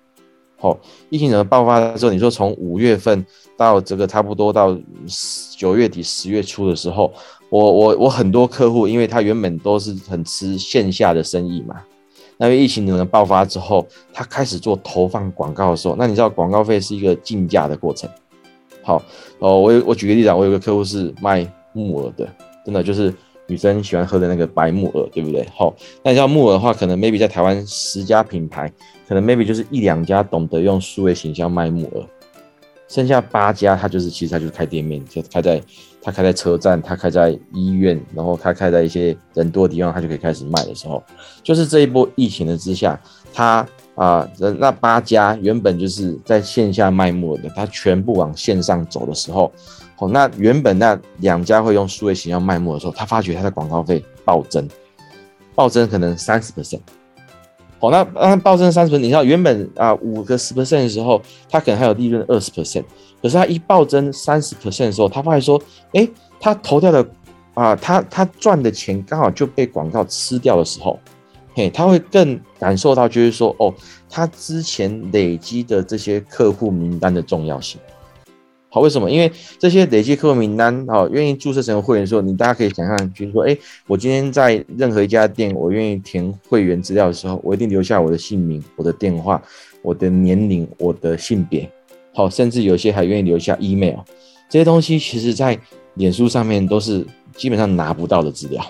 [0.58, 0.78] 好，
[1.10, 3.24] 疫情整个爆发之后，你说从五月份
[3.56, 4.76] 到这个差不多到
[5.56, 7.12] 九月底十月初的时候，
[7.50, 11.76] 我我我很多客户，因为他原本都是很吃线下的生意嘛。
[12.38, 18.08] 那因为疫情可能爆发之后，他开始做投放广告的时候，那你知道广告费是一个竞价的过程。
[18.82, 19.02] 好，
[19.38, 22.26] 哦，我我举个例子啊，我有个客户是卖木耳的，
[22.66, 23.14] 真的就是
[23.46, 25.46] 女生喜欢喝的那个白木耳，对不对？
[25.54, 28.70] 好，那你知道木耳的话，可能 maybe 在台湾十家品牌，
[29.08, 32.04] 可能 maybe 就是一两家懂得用数位形象卖木耳。
[32.88, 35.62] 剩下八家，他就是其实他就是开店面，就开在
[36.00, 41.02] 他开在车站，他开在医院，然后他开在一些人多的地方，他就可以开始卖的时候，
[41.42, 43.00] 就是这一波疫情的之下，
[43.32, 49.50] 他啊，那八家原本就是在线下卖木耳的，他全部往线上走的时候，
[49.98, 54.68] 哦，那原本那两家会用数位行销卖木的时候，他发觉他的广告费暴增，
[55.54, 56.80] 暴增可能三十 percent，
[57.78, 62.84] 好，那让它暴增三十 percent，你知道原本啊五个十 percent 的时候，他可能还有利润二十 percent，
[63.22, 65.58] 可是他一暴增三十 percent 的时候，他发现说，
[65.94, 66.06] 哎，
[66.38, 67.06] 他投掉的
[67.54, 70.98] 啊，他他赚的钱刚好就被广告吃掉的时候，
[71.54, 73.72] 嘿，他会更感受到就是说，哦，
[74.10, 77.80] 他之前累积的这些客户名单的重要性。
[78.76, 79.10] 好，为什么？
[79.10, 89.42] 因为这些累计客户名单，好，愿意注册成为会员的时候，你大家可以想象，就是说，哎，我今天在任何一家店，我愿意填会员资料的时候，我一定留下我的姓名、我的电话、
[89.80, 91.66] 我的年龄、我的性别，
[92.12, 93.96] 好，甚至有些还愿意留下 email，
[94.50, 95.58] 这些东西其实在
[95.94, 97.02] 脸书上面都是
[97.34, 98.62] 基本上拿不到的资料。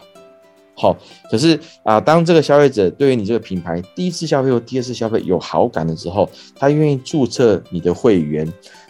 [0.76, 0.96] 好，
[1.28, 8.46] 可是啊，当这个消费者对于你这个品牌第一次消费或第二次消费有好感的时候，他愿意注册你的会员。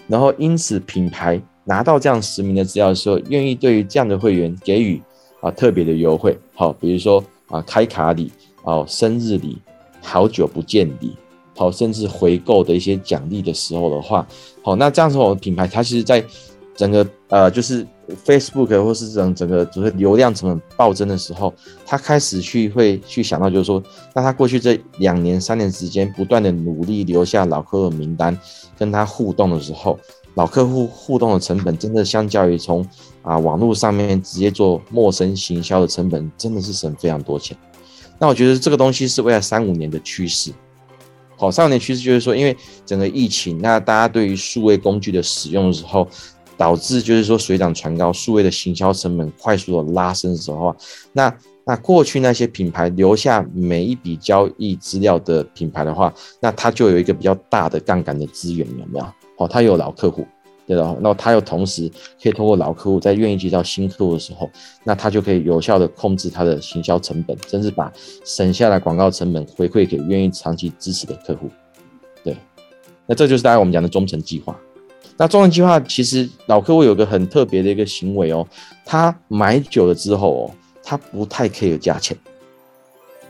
[0.09, 5.03] 然后，因此品牌拿到这样实名的资料的时候，愿意对于这样的会员给予
[5.41, 8.31] 啊特别的优惠，好，比如说啊开卡礼，
[8.63, 9.59] 哦生日礼，
[10.01, 11.17] 好久不见礼，
[11.57, 14.25] 好甚至回购的一些奖励的时候的话，
[14.63, 16.25] 好，那这样子我们品牌它其实在
[16.77, 17.85] 整个呃就是
[18.25, 21.53] Facebook 或是整整个就是流量成本暴增的时候，
[21.85, 23.83] 他开始去会去想到就是说，
[24.15, 28.39] 那他过去这两年三年时间不断的努力留下老客户名单。
[28.79, 29.99] 跟他互动的时候，
[30.35, 32.87] 老客户互动的成本，真的相较于从
[33.23, 37.57] 啊网络上面直接做陌生行销的成本，真的是省非常多钱。
[38.19, 40.53] 那我觉得这个东西是未来三五年的趋势。
[41.37, 46.07] 好，三五年趋势就是说，因为整个疫情，那大家对于数位工具的使用的时候，
[46.57, 50.75] 导致就是说水涨船高，数位的行销成本快速的拉升的时候，
[51.13, 51.35] 那。
[51.69, 59.07] 那过去那些品牌留下每一笔交易资料的品牌的话，那它就有一个比较大的杠杆的资源，有没有？
[59.37, 60.25] 哦，它有老客户，
[60.65, 60.97] 对吧？
[61.01, 61.91] 那它又同时
[62.23, 64.49] 可以通过老客户在愿意接到新客户的时候，
[64.85, 67.93] 那它就可以有效的控制它的行销成本，甚至把
[68.25, 71.51] 省下来广告成本回馈给愿意长期支持的客户。
[72.23, 72.37] 对，
[73.07, 74.57] 那这就是大家我们讲的忠诚计划。
[75.17, 78.47] 那忠诚计划其实老客户有个很特别的一个行为哦，
[78.85, 80.51] 他买久了之后哦。
[80.89, 82.17] 他不太 care 价钱，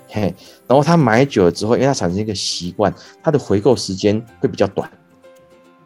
[0.08, 0.22] 嘿，
[0.68, 4.90] 然后他买久了之后，因为他产生一个习惯，他的回购时间会比较短，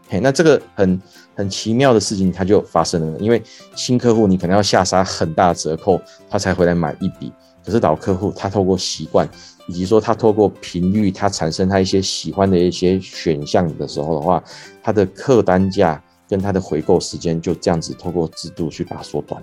[0.08, 1.00] 嘿，那这个很
[1.36, 3.18] 很奇妙的事情，它就发生了。
[3.20, 3.40] 因为
[3.76, 7.32] 新客户你可能要下杀很大折扣，他才回来买一笔，
[7.64, 9.28] 可是老客户他透过习惯，
[9.68, 14.42] 以及说他透过频率，他产生他一些喜欢的一些选项的时候的话，
[14.82, 19.40] 他的客单价跟他的回购时间就这样子透过制度去把它缩短，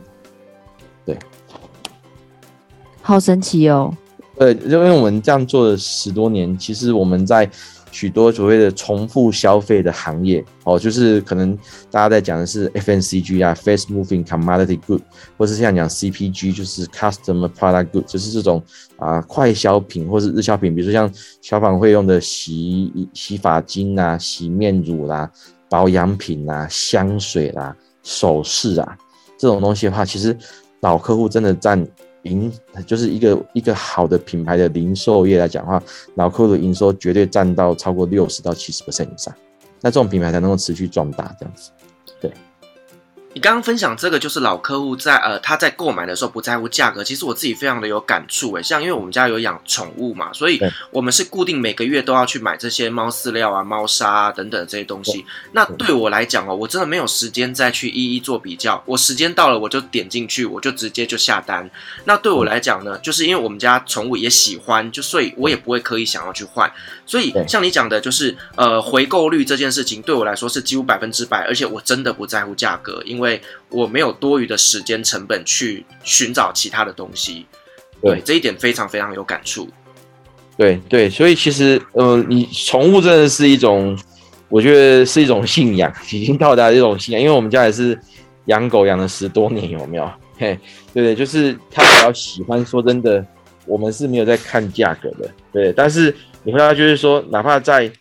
[1.05, 1.17] 对。
[3.07, 3.89] 好神奇哦！
[4.37, 7.49] 对，因为我们这样做了十多年，其实我们在
[7.89, 11.57] 许多所谓的重复消费的行业，哦，就是可能
[11.89, 15.01] 大家在讲的是 FNCG 啊，Fast Moving Commodity Good，
[15.37, 18.61] 或是像讲 CPG，就是 Customer Product Good，就是这种
[18.97, 21.09] 啊快消品或是日消品，比如说像
[21.41, 25.31] 消防会用的洗洗发精啊、洗面乳啦、
[25.69, 28.97] 保养品啊、香水啦、首饰啊
[29.37, 30.37] 这种东西的话，其实
[30.81, 31.87] 老客户真的占。
[32.23, 32.51] 营
[32.85, 35.81] 就是一个一个好的品牌的零售业来讲的话，
[36.15, 39.33] 老客户的营收绝对占到超过六十到七十 percent 以上，
[39.81, 41.71] 那这种品牌才能够持续壮大这样子。
[43.37, 50.59] 对，你刚刚分享这个就是老客户在呃他在购买的时候不在乎价格，其实我自己非常的有感触诶，像因为我们家有养宠物嘛，所以
[50.91, 55.25] 我们是固定每个月都要去买这些猫饲料啊、猫砂啊等等这些东西。
[55.51, 61.69] 那对我来讲哦，我真的没有时间再去一一做比较，我时间到了我就点进去，我就直接就下单。
[62.05, 66.71] 那对我来讲呢，就是因为我们家宠物也喜欢，就所以我也不会刻意想要去换。
[67.05, 73.26] 所以像你讲的，就是呃回购率这件事情对我来说是几乎百分之百，而且我真的不在乎价格，因为
[73.69, 77.45] 我没有多余的时间成本去寻找其他的东西。
[78.01, 79.67] 对，这一点非常非常有感触。
[80.55, 83.97] 对对，所以其实呃，你宠物真的是一种，
[84.49, 87.99] 我觉得是一种信仰，已经到达一种信仰，因为我们家也是
[88.45, 90.11] 养狗养了十多年，有没有？
[90.39, 90.57] 嘿，
[90.93, 92.63] 对对，就是他比较喜欢。
[92.65, 93.25] 说真的，
[93.65, 95.73] 我们是没有在看价格的，对。
[95.73, 97.91] 但是你会发现，就是说，哪怕在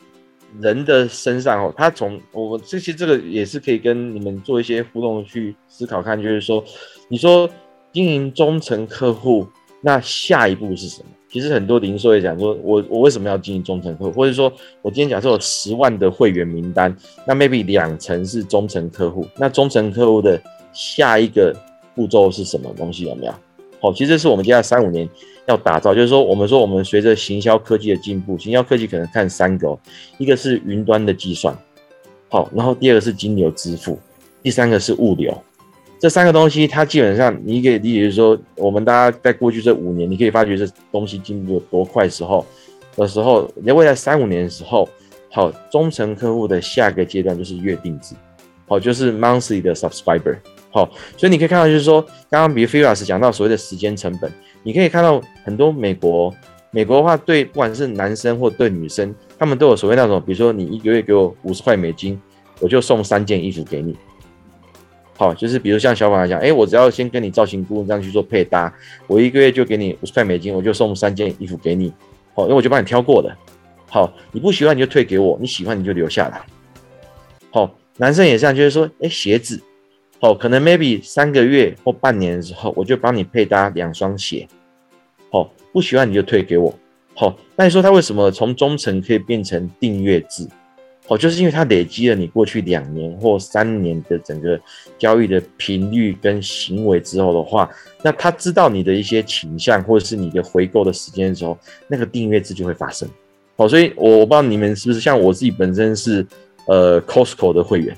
[0.61, 6.63] 人的身上哦，他从我这些这个也是可以跟你们做一些互动去思考看，就是说，
[7.09, 7.49] 你说
[7.93, 9.47] 经营忠诚客户，
[9.81, 11.09] 那下一步是什么？
[11.29, 14.13] 其实很多零售也讲说，我我为什么要经营忠诚客户？
[14.13, 20.41] 或者说我今天假设有十万的会员名单，那 maybe 两成是忠诚客户，那忠诚客户的
[20.73, 21.55] 下一个。
[21.97, 23.35] 步骤是什么东西有没有？
[23.81, 25.09] 好，其实是我们接下来三五年
[25.47, 29.79] 要打造，就是说，我们说我们随着行销科技的进步，行销科技可能看三个，
[30.19, 31.57] 一个是云端的计算，
[32.29, 33.99] 好，然后第二个是金流支付，
[34.43, 35.37] 第三个是物流。
[35.99, 42.45] 这三个东西，它基本上你可以理解，就是说，我们大家在过去这五年，你可以发觉这东西进步有多快的时候，
[42.97, 44.87] 的时候，你未来三五年的时候，
[45.33, 48.15] 好，忠诚客户的下一个阶段就是月定制，
[48.69, 50.37] 好，就是 monthly 的 subscriber，
[50.71, 54.31] 好，所以你可以看到，就是说，刚刚比如菲老师讲到所谓的时间成本，
[54.67, 56.35] 你可以看到很多美国，
[56.73, 62.21] 美国的话，对不管是男生或对女生，他们都有所谓那种，比如说你一个月给我五十块美金，
[62.59, 63.97] 我就送三件衣服给你。
[65.17, 68.75] 好，就是比如像小宝来讲，哎，我只要先跟你造型顾问这样去做配搭，
[69.07, 71.93] 我一个月就给你五十块美金，我就送三件衣服给你。
[72.35, 73.33] 好，因为我就帮你挑过的。
[73.89, 76.43] 好，你不喜欢你就退给我，你喜欢你就留下来。
[77.53, 79.63] 好，男生也这样，就是说，哎，鞋子，
[80.21, 84.47] 好，可能 maybe 三个月或半年的时候，我就帮你配搭两双鞋。
[85.37, 86.75] 好，不喜欢你就退给我。
[87.13, 90.49] 好，那你说他为什么从忠诚可以变成订阅制？
[91.09, 94.59] 哦，就是因为它累积了你过去两年或三年的整个
[94.99, 97.71] 交易的频率跟行为之后的话，
[98.03, 103.07] 那他知道你的一些倾向或者是你的回购的时间的时候，那个订阅制就会发生。
[103.57, 106.27] 哦，所以我我不知道你们是不是像我自己本身是
[106.67, 107.95] 呃 Costco 的会员。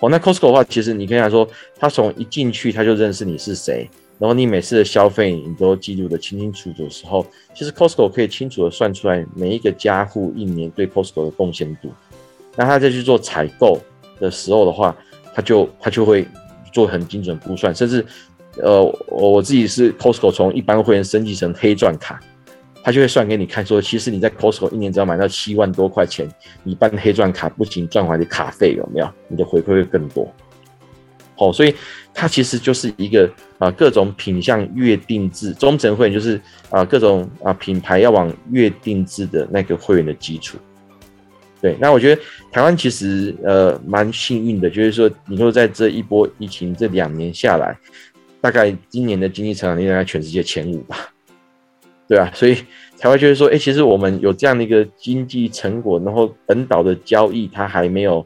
[0.00, 3.88] 哦，那 Costco 的话，其实你可以来说，他从一进去他就认识你是谁。
[4.18, 11.90] 然后你每次的消费你都记录得清清楚楚的时候，其实 Costco 可以清楚的算出来每一个家户一年对 Costco 的贡献度。
[12.56, 13.78] 那他再去做采购
[14.20, 14.96] 的时候的话，
[15.34, 16.26] 他就他就会
[16.72, 18.06] 做很精准估算，甚至
[18.62, 22.20] 呃我自己是 Costco 从一般会员升级成黑钻卡，
[22.84, 29.10] 他就会算给你看说，其实你在 Costco 一年只要买到七万多块钱，你办黑钻卡不仅赚回来的卡费有没有？
[29.26, 30.32] 你的回馈会更多。
[31.36, 31.74] 好，所以
[32.14, 40.56] 它其实就是一个啊，各种品项月定制，忠诚会员就是啊，各种啊品牌要往月定制的那个会员的基础。
[41.60, 42.22] 对，那我觉得
[42.52, 47.76] 台湾其实呃蛮幸运的，就是说你说在这一波疫情这两年下来，
[48.40, 50.96] 大概今年的经济成长率大概全世界前五吧。
[52.06, 52.56] 对啊，所以
[52.96, 58.24] 才会就是说，哎，其实我们有这样的一个经济成果，然后本岛的交易它还没有。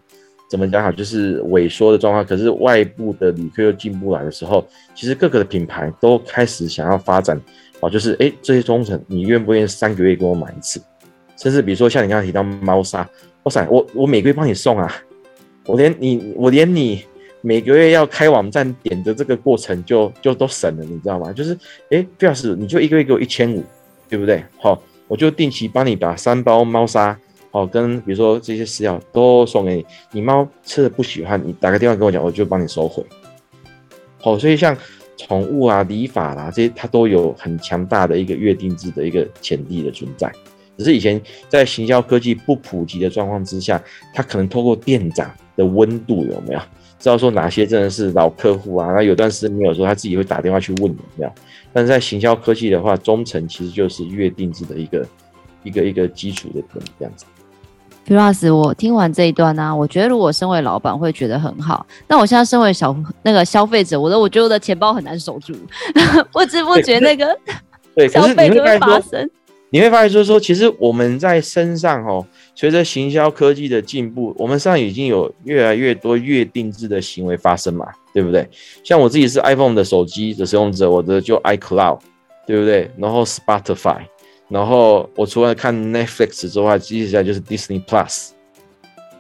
[0.49, 2.25] 怎么讲好，就是萎缩的状况。
[2.25, 7.39] 可是外部的旅客又进不来的时候，其实各个的品牌都开始想要发展
[7.81, 10.81] 啊，就是哎，这些忠诚，你愿不愿意三个月给我买一次？
[11.37, 13.09] 甚至比如说像你刚刚提到猫砂，
[13.43, 14.91] 哇塞，我我每个月帮你送啊，
[15.67, 17.05] 我连你我连你
[17.43, 21.31] 每个月要开网站点的这个过程就就都省了，你知道吗？
[21.33, 21.53] 就是
[21.91, 23.63] 哎，费老师，你就一个月给我一千五，
[24.09, 24.43] 对不对？
[24.59, 27.17] 好，我就定期帮你把三包猫砂。
[27.51, 33.05] 哦，跟比如说这些饲料都送给你，你猫吃的不喜欢，你打个电话跟我讲，我就帮你收回。
[34.23, 34.77] 哦，所以像
[35.17, 40.31] 宠物啊、理法啦这些，它都有很强大的一个月定制的一个潜力的存在。
[40.77, 43.83] 只是以前在行销科技不普及的状况之下，
[44.15, 46.61] 它可能透过店长的温度有没有，
[47.01, 48.93] 知道说哪些真的是老客户啊？
[48.93, 51.33] 那有段时间没有说，他自己会打电话去问有没有。
[51.73, 55.07] 但是在行销科技的话，忠诚其实就是月定制的一个
[55.65, 56.63] 一个一个基础的
[56.99, 57.25] 这样子。
[58.09, 61.87] Firas，我听完这一段呢、啊，我觉得如果身为老板会觉得很好。
[62.07, 65.53] 那我现在身为小那个消费者，我的我觉得我的钱包很难守住，
[66.33, 67.39] 不知不觉那个
[67.95, 69.29] 对消费就会发生。
[69.69, 78.49] 你会发现，就是说，其实我们在身上哦，随着行销科技的进步，我们身上已经有越来越多越定制的行为发生嘛，对不对？
[78.83, 81.99] 像我自己是 iPhone 的手机的使用者，我的就 iCloud，
[82.47, 82.91] 对不对？
[82.97, 83.99] 然后 Spotify。
[84.49, 88.31] 然后我除了看 Netflix 之外，接下来就是 Disney Plus，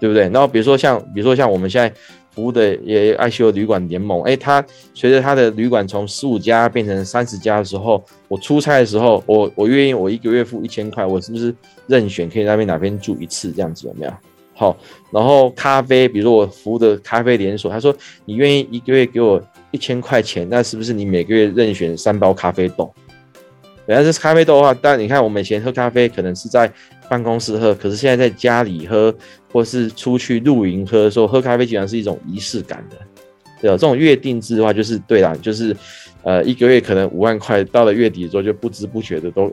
[0.00, 0.22] 对不对？
[0.24, 1.92] 然后比如说像，比如说像我们现在
[2.30, 4.64] 服务的也爱修旅馆联盟，哎，它
[4.94, 11.54] 随着它的旅馆从十五家变成三十家的时候，我出差的时候，我我愿意我一个月付一千块，我是不是
[11.86, 14.12] 任选可以在那边哪边住一次这样子有没有？
[14.54, 14.76] 好，
[15.12, 22.92] 然后咖啡，比如说我服务的咖啡连锁，他说你愿意一个月给我一千块钱，那是不是你每个月任选三包咖啡豆？
[23.88, 26.70] 本来是咖啡豆的话，但你看我们以前喝咖啡可能是在
[27.08, 29.12] 办公室喝，可是现在在家里喝，
[29.50, 32.96] 或是出去露营喝的时候，喝咖啡竟然是一种仪式感的，
[33.62, 33.78] 对吧？
[33.78, 35.74] 这种月定制的话，就是对啦，就是
[36.22, 39.50] 呃一个月可能五万块，到了月底的时候就不知不觉的都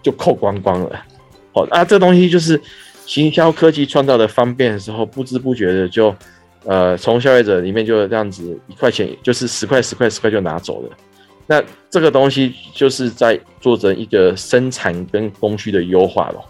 [0.00, 1.04] 就扣光光了。
[1.52, 2.58] 好，啊，这东西就是
[3.04, 6.16] 行销科技创造的方便的时候，不知不觉的就
[6.64, 10.88] 呃从消费者里面就这样子一块钱就是十块十块十块就拿走了。
[11.46, 16.44] 那这个东西就是在做成一个生产跟供需的优化咯。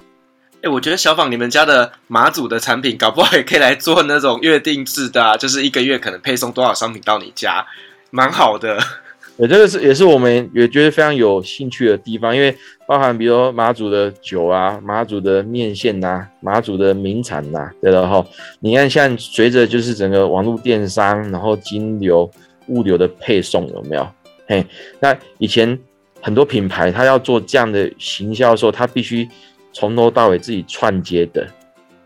[0.62, 7.66] 哎，我觉得小访你们家的马祖的产品，搞不好也可以来做那种月定制的啊， 就是一个月可能配送多少商品到你家，
[8.10, 8.78] 蛮好的。
[9.36, 12.56] 对，这个是也是我们也觉得非常有兴趣的地方，因为
[12.86, 18.24] 包含比如说马祖的酒啊、马祖的面线呐、啊、马祖的名产呐、啊，对了哈。
[18.60, 22.30] 你看，像随着就是整个网络电商，然后金流、
[22.68, 24.08] 物流的配送有没有？
[24.46, 24.64] 嘿，
[25.00, 25.78] 那以前
[26.20, 29.28] 很多品牌，他要做这样的行销的时候，他必须
[29.72, 31.46] 从头到尾自己串接的，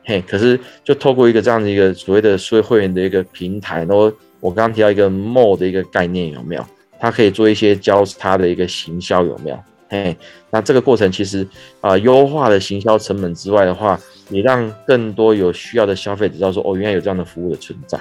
[0.04, 6.64] 嘿，可是就透过一个这样的一个所谓的所谓会员的一个平台，然后我刚刚提到一个 more 的一个概念有没有？
[7.00, 9.58] 它可以做一些交叉的一个行销有没有？
[9.88, 10.16] 嘿，
[10.50, 11.46] 那这个过程其实
[11.80, 13.98] 啊，优化了行销成本之外的话，
[14.30, 17.98] 也让更多有需要的消费者知道说，哦，原来有这样的服务的存在。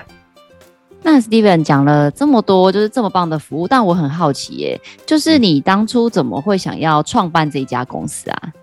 [1.04, 8.54] 那 Steven 讲了这么多，就是这么棒的服务，但我很好奇耶，就是你当初怎么会想要创办这一家公司啊？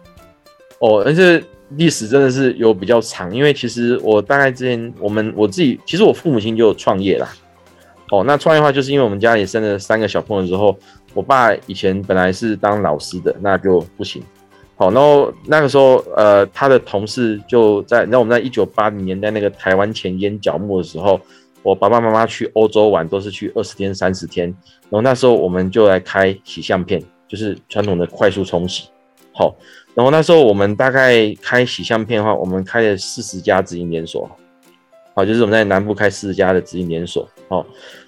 [0.81, 7.29] 哦，但是历史真的是有比较长，因为其实我大概之前我们我自己，其实我父母亲就有创业啦。
[8.11, 10.77] 哦，那创业的话，就是因为我们家里生了三个小朋友之后，
[11.15, 14.23] 我爸以前本来是当老师的，那就不行。
[14.77, 21.19] 好，然后那个时候，呃，他的同事就在，那我们在一九八零年代那个台湾前烟角木的时候，
[21.65, 24.47] 我爸爸妈妈去欧洲玩都是去二十天、三十天，
[24.83, 28.89] 然后那时候我们就来开洗相片，就是传统的快速冲洗。
[29.33, 29.57] 好，
[29.95, 34.31] 然后那时候我们大概开洗相片的话，我们开了四十家直营连锁。
[35.15, 37.29] 好，就是我们在南部开四十家的直营连锁。
[37.49, 37.65] 好，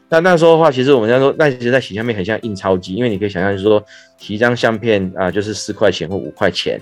[0.09, 3.82] 那那时候的话，其实我们那时候，那其实在洗相片很像印钞机，因为你可以想象，就是说
[4.18, 6.80] 洗一张相片啊，就是四块钱或五块钱，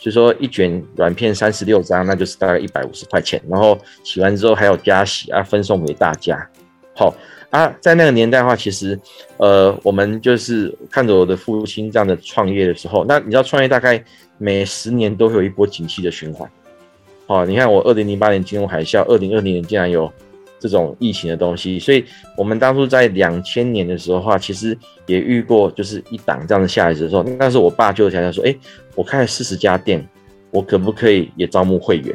[0.00, 3.40] 就说一卷软片三十六张，那就是大概一百五十块钱。
[3.48, 6.48] 然后洗完之后还有加洗啊，分送给大家。
[6.96, 7.14] 好
[7.50, 8.98] 啊，在那个年代的话，其实
[9.36, 14.02] 呃，我们就是看着我的父亲这样的创业的时候，那你知道创业大概
[14.38, 16.50] 每十年都会有一波景气的循环。
[17.26, 20.10] 哦，你看我二零零八年金融海啸，二零二零年竟然有
[20.60, 22.04] 这种疫情的东西，所以
[22.36, 28.54] 我们当初在两千年的时候话，其实也遇过，就是一档这样子下来的时候，那时候我爸就想想说，哎，
[28.94, 30.06] 我开了四十家店，
[30.50, 32.14] 我可不可以也招募会员？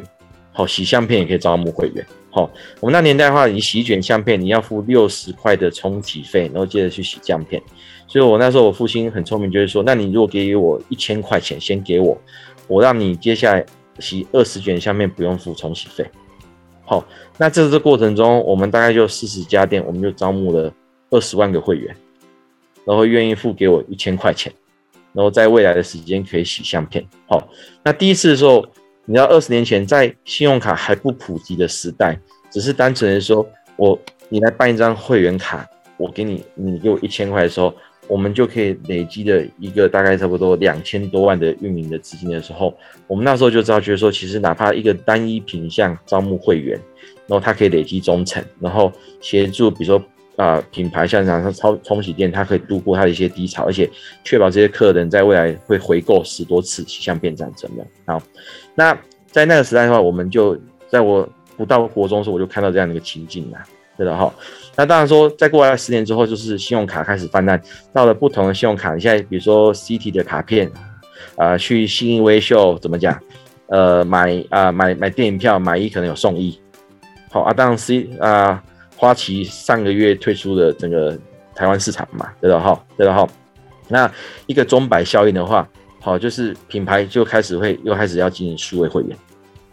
[0.52, 2.06] 好，洗相片也可以招募会员。
[2.30, 7.60] 好，我们那年代的话，你洗卷相片，你要付六十块的冲洗费，然后接着去洗相片。
[8.06, 12.16] 所以我那时候我父亲很聪明，就是说，那你如果给我一千块钱，先给我，
[12.68, 13.66] 我让你接下来。
[13.98, 16.04] 洗二十卷相片不用付冲洗费，
[16.86, 17.04] 好，
[17.36, 20.72] 那这这过程中，我们大概就四十家店，我们就招募了
[21.10, 21.94] 二十万个会员，
[22.84, 24.52] 然后愿意付给我一千块钱，
[25.12, 27.04] 然后在未来的时间可以洗相片。
[27.28, 27.46] 好，
[27.82, 28.64] 那第一次的时候，
[29.04, 32.16] 你知道二十年前在信用卡还不普及的时代，
[32.50, 33.44] 只是单纯的说
[33.76, 35.66] 我你来办一张会员卡，
[35.96, 37.74] 我给你你给我一千块的时候。
[38.08, 42.74] 我们就可以累积的一个大概差不多两千多万的运营的资金的时候，
[43.06, 46.78] 我们那时候就知道，觉得说其实哪怕一个单一品项招募会员，
[47.26, 50.02] 然后它可以累积忠诚，然后协助比如说
[50.36, 53.88] 啊、品牌像像超冲洗店，它可以度过它的一些低潮，而且
[54.22, 57.86] 确保这些客人在未来会回购十多次，洗相变长成的。
[58.04, 58.22] 好，
[58.74, 58.96] 那
[59.30, 60.54] 在那个时代的话，我们就
[60.90, 61.26] 在我
[61.56, 63.58] 不到国中的时候，我就看到这样的一个情境了，
[63.96, 64.30] 对的哈。
[64.78, 67.58] 那当然说，再过来十年之后，就是信用卡开始泛滥，
[67.94, 68.94] 到了不同的信用卡。
[68.94, 70.70] 你现在比如说 CT 的卡片，
[71.34, 73.18] 啊、去信义威秀怎么讲？
[73.68, 76.60] 呃，买啊、买买电影票，买一可能有送一。
[77.30, 78.62] 好啊，当然 C 啊、
[78.96, 81.18] 花旗上个月推出的整个
[81.54, 83.26] 台湾市场嘛，对的哈，对的哈。
[83.88, 84.12] 那
[84.46, 85.66] 一个钟摆效应的话，
[86.02, 89.16] 好，就是品牌就开始会又开始要进行数位会员。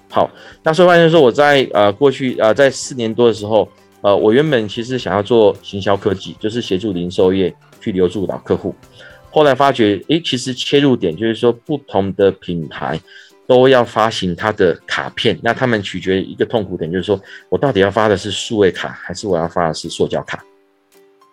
[0.10, 0.32] 好，
[0.64, 3.68] 那所以发现说我在呃过去呃在四年多的时候。
[4.04, 8.76] 呃，我原本其实想要做行销科技，就是协助零售业去留住老客户。
[9.32, 13.00] 后来发觉，诶，其实切入点就是说，不同的品牌
[13.48, 20.44] 都要发行它的卡片，那他们取决一个痛苦点，就是说我到底要发的是数位卡，还是我要发的是塑胶卡？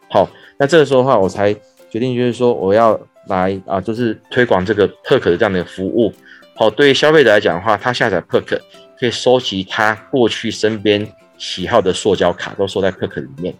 [0.08, 1.52] 好，那这个时候的话，我才
[1.90, 6.12] 决定就是说，我要来啊，就是推广这个 Perk 的这样的服务。
[6.54, 8.60] 好，对于消费者来讲的话，他下载 Perk
[8.96, 11.04] 可以收集他过去身边。
[11.40, 13.52] 喜好的塑胶卡都收在 Perk 里面。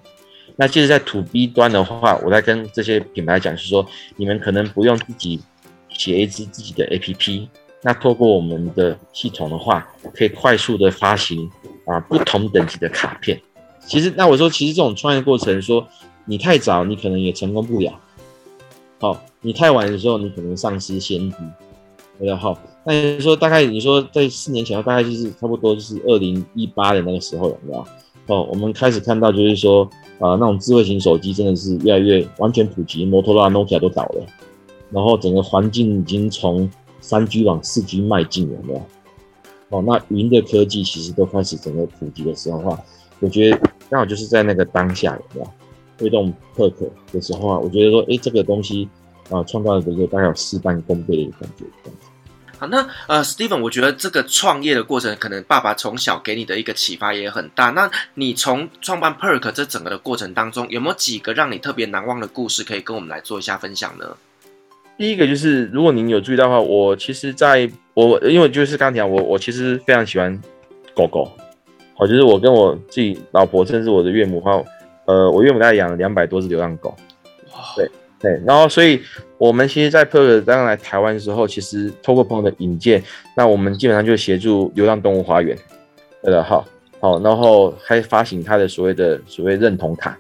[0.57, 3.85] 那其实，在 To B 端的话，我在跟这些品牌讲，是说
[4.17, 5.41] 你们可能不用自己
[5.89, 7.49] 写一支自己的 APP，
[7.83, 11.51] 那透过我们的系统的话，可以快速的发行
[11.87, 13.41] 啊不同等级的卡片。
[13.87, 15.89] 其实，那我说，其实这种创业过程，说
[16.27, 17.93] 你太早，你可能也成功不了；
[19.01, 21.37] 好，你太晚的时候，你可能丧失先机。
[22.21, 27.85] 大家好，那你说大概你说在四年前，大概就是差不多就是二零一八的那个时候，有没有？
[28.27, 29.85] 哦，我们开始看到就是说，
[30.19, 34.25] 啊、那种智慧型手机真的是越来越完全普及，摩托罗拉、诺基亚都倒了，
[34.91, 36.71] 然后整个环境已经从
[37.01, 38.83] 三 G 往四 G 迈进了，有没有？
[39.71, 42.81] 哦，那云的科技其实都开始整个普及的时候的话，
[43.21, 43.59] 我觉得
[43.89, 45.51] 刚好就是在那个当下，有没有？
[45.99, 48.89] 推动 Perk 的时候啊，我觉得说，哎，这个东西
[49.29, 51.65] 啊，创造了一个大概有事半功倍的一个感觉。
[52.61, 57.71] 好，那呃，Steven，我觉得这个创业的过程，可能爸爸从小给你的一个启发也很大。
[57.71, 64.15] 那你从创办 Perk 这整个的过程当中，有没有几个让你特别难忘的故事，可以跟我们来做一下分享呢？
[64.99, 70.39] 第一个就是，如果您有注意到的话，我其实在我因为就是刚才讲，我我其实非常喜欢
[70.95, 71.33] 狗狗，
[71.95, 74.63] 好，就是我跟我自己老婆，甚至我的岳母话，
[75.07, 76.95] 呃，我岳母大概养了两百多只流浪狗，
[77.75, 77.91] 对
[78.21, 79.01] 对，然后所以
[79.41, 83.03] 我们其实，在 PERK 刚刚来台湾的时候，其实透过朋友的引荐，
[83.35, 85.57] 那我们基本上就协助流浪动物花园，
[86.23, 86.63] 对的，好，
[87.01, 90.19] 好，然后还发行他的所谓的所谓认同卡，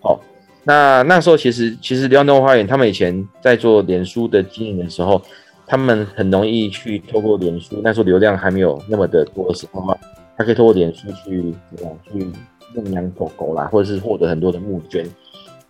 [0.00, 0.20] 好。
[0.64, 5.22] 那那时候其实其实流浪动物花园他们以前在做脸书的经营的时候，
[5.64, 9.96] 他们很容易去透过脸书，那时候流量还没有那么的多的时候嘛，
[10.36, 12.26] 他可以透过脸书去怎么样去
[12.74, 15.08] 认养狗狗啦，或者是获得很多的募捐。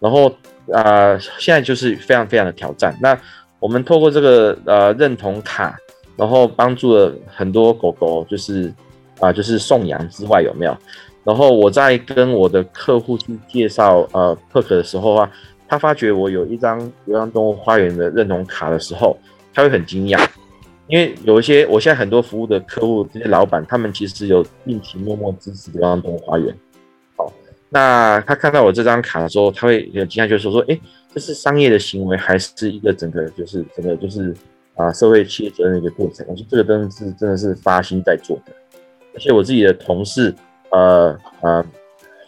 [0.01, 0.33] 然后
[0.73, 2.95] 啊、现在就是非常非常的挑战。
[3.01, 3.19] 那
[3.59, 5.79] 我们透过这个呃认同卡，
[6.15, 8.73] 然后帮助了很多狗狗，就是
[9.19, 10.77] 啊、就是送养之外有没有？
[11.25, 15.31] 然后我在跟我的客户去介绍呃 PERK 的时候啊，
[15.67, 19.19] 他发觉我有一张流浪动物花园的认同卡的时候，
[19.53, 20.27] 他会很惊讶，
[20.87, 26.55] 因为有一些我现在很多服务的客户这些老板，他们其实有定期默默支持流浪动物花园。
[27.69, 30.81] 那他看到我这张卡的时候，他会有惊讶，就是说说，哎，
[31.15, 34.35] 这是商业的行为，还是一个整个就是整个就是
[34.75, 36.27] 啊社会企业责任的一个过程？
[36.29, 38.53] 我说这个真的是真的是发心在做的，
[39.15, 40.35] 而且我自己的同事。
[40.71, 41.65] 呃呃，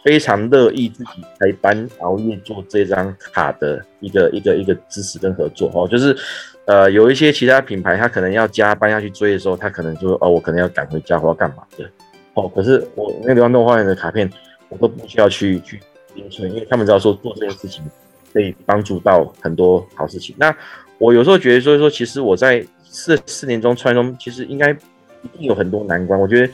[0.02, 6.16] 非常乐意自己开班熬夜做这张卡的一个一个一个支持跟合作哦，就是
[6.64, 11.84] 呃有一些其他品牌，他可能要加班要去追的时候，他可能就哦，我可能要赶回家或要干嘛的
[12.32, 12.50] 哦。
[12.54, 14.26] 可是我那流浪动物花园的卡片，
[14.70, 15.78] 我都不需要去去
[16.14, 17.84] 领取，因为他们知道说做这件事情
[18.32, 20.34] 可以帮助到很多好事情。
[20.38, 20.56] 那
[20.96, 26.18] 我有时候觉得说说，其实我在四四年中创业中，其实应该一定有很多难关。
[26.18, 26.50] 我觉得。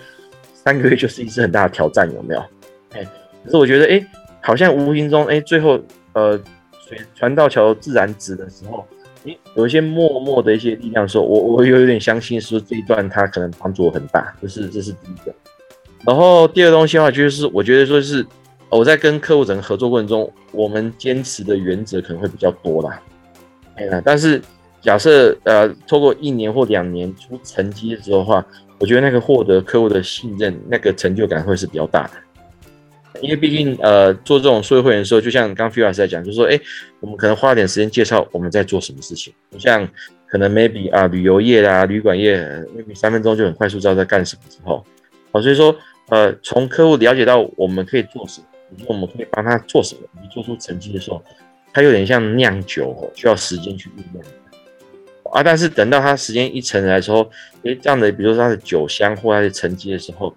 [0.67, 2.41] 三个月就是一次很大的挑战，有没有？
[2.91, 3.05] 哎，
[3.45, 4.05] 可是我觉得，哎，
[4.41, 5.81] 好像无形中，哎，最后，
[6.13, 6.37] 呃，
[6.89, 8.85] 船船到桥自然直的时候，
[9.25, 15.33] 哎，有一些默默的一些力量说，说我我有有点相信，说这一段它可能帮助我很大，这是这是第一个。
[16.07, 18.25] 然后第二东西的话，就是我觉得说是
[18.71, 23.03] 我在跟客户整个合作过程中，我们坚持的原则可能会比较多啦。
[24.05, 24.41] 但是
[24.81, 28.47] 假设呃，透过一年或两年出成绩的时候的话。
[28.79, 36.61] 我觉得那个获得客户的信任，那个成就感会是比较大的，因为毕竟呃做这种数位会员的时候，就像刚 Phil 老师在讲，就是说，哎，
[37.01, 39.89] 我们可能花点时间介绍我们在做什么事情，不像
[40.29, 42.39] 可能 maybe 啊旅游业啊旅馆业
[42.77, 44.85] ，maybe 三分钟就很快速知道在干什么之后，
[45.33, 45.75] 好，所以说
[46.09, 50.01] 呃从客户了解到我们可以做什么，以及我们可以帮他做什么，
[50.31, 51.23] 做出成绩的时候，
[51.73, 54.25] 它有点像酿酒，需要时间去酝酿。
[55.33, 57.29] 啊，但是等到他时间一成来的时候，
[57.65, 60.33] 诶，这样的，比如说他的酒香或他的成绩的时候，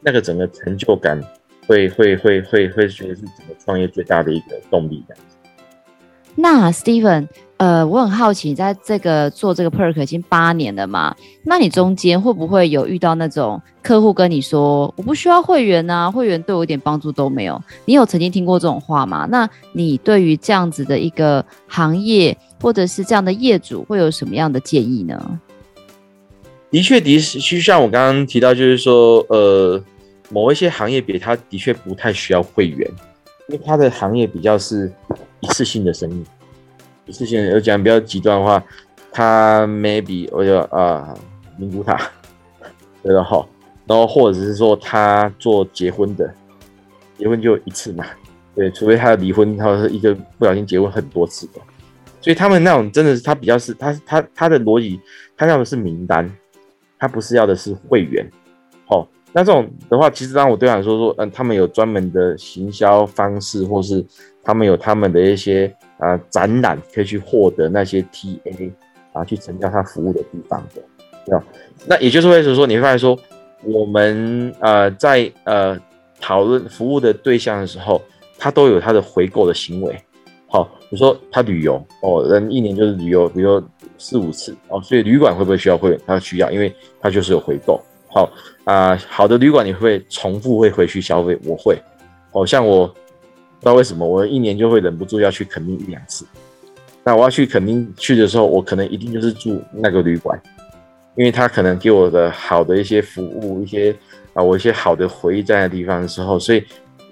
[0.00, 1.22] 那个整个成就感
[1.66, 5.36] 会会会会会觉得是整个创业最大的一个动力这样子。
[6.40, 7.26] 那 Steven，
[7.56, 11.12] 呃，我很好奇，在这个做这个 PERK 已经八年了嘛，
[11.42, 17.60] 那你中间会不会有遇到那种客户跟你说，我不需要会员啊，会员对我一点帮助都没有？
[17.86, 19.26] 你有曾经听过这种话吗？
[19.28, 25.40] 那你对于这样子的一个行业，或者是这样的业主，会有什么样的建议呢？
[26.70, 29.82] 的确，的确，就像我刚刚提到，就是说，呃，
[30.30, 32.88] 某一些行业别，他的确不太需要会员，
[33.48, 34.92] 因为他的行业比较是。
[35.40, 36.24] 一次性的生意，
[37.06, 38.62] 一次性的，我讲比较极端的话，
[39.12, 41.14] 他 maybe 我就啊，
[41.56, 42.10] 名古塔，
[43.02, 43.48] 对的好，
[43.86, 46.34] 然后或者是说他做结婚的，
[47.16, 48.04] 结婚就一次嘛，
[48.54, 51.60] 对，除非他离婚，他是一个不小心结婚很多次的，
[52.20, 55.00] 所以他们那种真的是他比较是他他他的逻辑，
[55.36, 56.28] 他要的是名单，
[56.98, 58.28] 他不是要的是会员，
[58.86, 64.04] 好，那这种的话，其实当我对他说说，嗯，他们有专门的行销方式，或是。
[64.48, 68.70] 他们有他们的一些啊、展览，可以去获得那些 TA
[69.12, 70.80] 啊，去成交他服务的地方的，
[71.26, 71.44] 对吧？
[71.86, 73.14] 那也就是为什么说，你会发现说，
[73.62, 75.78] 我们呃在呃
[76.18, 78.00] 讨论服务的对象的时候，
[78.38, 79.94] 他都有他的回购的行为。
[80.46, 83.68] 好，比如说他旅游哦，人一年就是旅游，比如说
[83.98, 86.00] 四五次哦，所以旅馆会不会需要会员？
[86.06, 87.78] 他需要，因为他就是有回购。
[88.08, 88.32] 好
[88.64, 91.38] 啊、好的旅馆你会不会重复会回去消费？
[91.44, 91.78] 我会，
[92.32, 92.90] 哦像我。
[93.60, 96.24] 不知道为什么，我一年就会忍不住要去垦丁一两次。
[97.02, 100.40] 那我要去垦丁去的时候，我可能一定就是住那个旅馆，
[101.16, 103.94] 因为他可能给我的好的一些服务，一些
[104.34, 106.62] 啊我一些好的回忆在那地方的时候，所以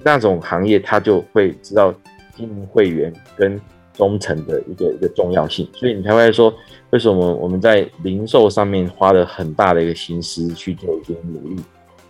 [0.05, 1.93] 那种行业他就会知道
[2.37, 3.61] 经营会员跟
[3.95, 5.69] 忠诚的一个一个重要性。
[5.75, 6.55] 所以你才会说，
[6.91, 11.57] 为什么我们在零售上面花了很大的一个心思去做一些努力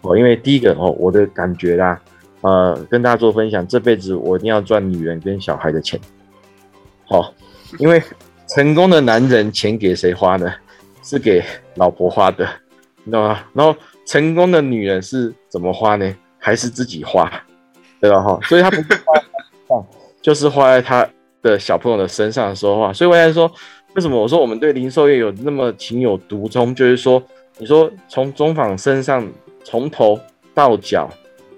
[0.02, 0.18] 哦？
[0.18, 1.98] 因为第一个哦，我的感觉啦。
[2.42, 5.98] 呃，跟大家做分享，这辈子我一定要赚女人跟小孩的钱。
[7.08, 7.32] 好，
[7.78, 8.02] 因为
[8.46, 10.52] 成功的男人钱给谁花呢？
[11.02, 11.42] 是给
[11.76, 12.46] 老婆花的，
[13.04, 13.40] 你知道吗？
[13.52, 13.74] 然后
[14.04, 16.14] 成功的女人是怎么花呢？
[16.38, 17.30] 还是自己花，
[18.00, 18.20] 对吧？
[18.20, 19.14] 哈，所以他不是花
[19.68, 19.86] 在，
[20.20, 21.08] 就是花在他
[21.42, 22.92] 的小朋友的身上说话。
[22.92, 23.50] 所以我在说，
[23.94, 26.74] 为什么我说我们对零售业有那么情有独钟？
[26.74, 27.22] 就是说，
[27.58, 29.26] 你说从中访身上
[29.64, 30.18] 从头
[30.54, 31.08] 到脚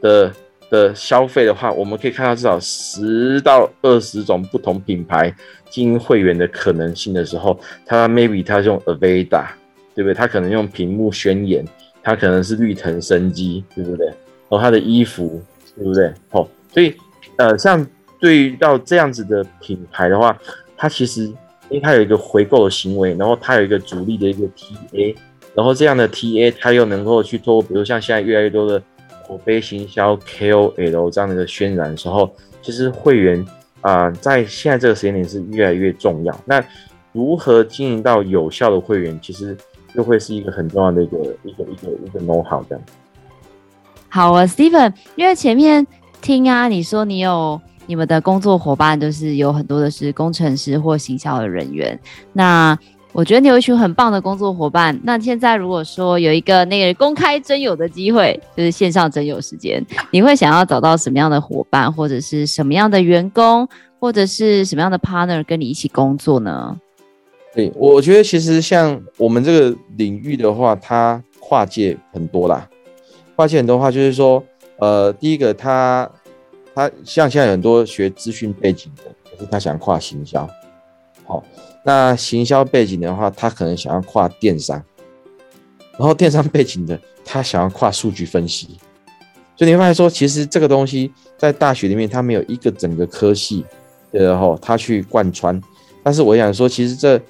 [0.01, 0.33] 的。
[0.71, 5.35] 的消费的话，我们可以看到至少十到二十种不同品牌
[5.71, 9.47] 经营会员的可能性的时候，他 maybe 他用 Aveda，
[9.95, 10.15] 对不对？
[10.15, 11.65] 他可能用屏幕宣言，
[12.03, 14.07] 他可能是绿藤生机，对不对？
[14.07, 14.17] 然
[14.51, 15.43] 后他的衣服，
[15.77, 16.13] 对不对？
[16.33, 16.95] 哦，所以
[17.37, 17.87] 呃，像
[18.21, 20.39] 对于到这样子的品牌的话，
[20.77, 25.17] 它其实因为它有一个回购的行为，然后它有一个主力的一个 TA，
[25.55, 28.83] 然后这样的 TA 它又能够去做，比如像现在越来越多的。
[29.29, 33.47] 口碑行销 KOL 这样的一个渲染的时候，其实会员
[33.83, 36.41] 啊、在现在这个时间点是越来越重要。
[36.47, 36.65] 那
[37.13, 39.55] 如何经营到有效的会员，其实
[39.95, 42.81] 又会是一个很重要的一个一个一个一个 know how 的。
[44.09, 45.87] 好啊，Steven，因为前面
[46.23, 52.01] 听啊，你说你有你们的工作伙伴，就是有很多的是工程师或行销的人员，
[52.33, 52.79] 那。
[53.13, 54.99] 我觉得你有一群很棒的工作伙伴。
[55.03, 63.67] 那现在如果说有一个那个公开征友的机会，就是线上征友时间，你会想要找到什么样的伙伴，或者是什么样的员工，
[63.99, 66.79] 或者是什么样的 partner 跟你一起工作呢？
[67.55, 72.69] 对，我觉得其实像我们这个领域的话，它跨界很多啦。
[73.35, 74.45] 跨界很多的话，就是说，
[74.77, 76.09] 呃，第一个他
[76.75, 80.49] 他像现在很多学资讯背景的，可是他想跨行销，
[81.27, 81.43] 好。
[81.85, 84.83] 那行销背景的话，他可能想要跨电商，
[85.99, 88.79] 然后电商背景的，他想要跨数据分析。
[89.57, 93.65] 所以你会发现说，其实这个东西在大学里面，它没有一个整个科系，
[94.13, 95.61] 的后他去贯穿。
[96.03, 97.21] 但是我想说，其实这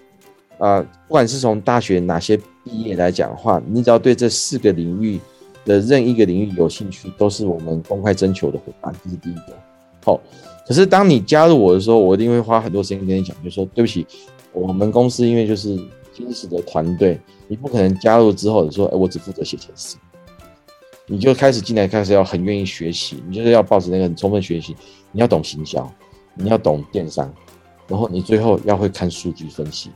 [0.58, 5.20] 啊、不管是从大学哪些毕业来讲的话，你只要对这四个领域
[5.64, 8.92] 的任意一个领域有兴趣，都是我们公开征求的伙伴。
[9.04, 9.56] 这是第一个。
[10.04, 10.20] 好，
[10.66, 14.04] 可是当你加入我的时候，我一定会花很多时间跟你讲，就说对不起。
[14.58, 15.76] 我们公司因为就是
[16.12, 19.96] 天使的团队，你不可能加入之后你说，哎，我只负责写程式，
[21.06, 24.74] 你就开始进来，开始要很愿意学习，你就是要抱着那个很充分学习，
[25.12, 25.88] 你要懂行销，
[26.34, 27.32] 你要懂电商，
[27.86, 29.90] 然后你最后要会看数据分析，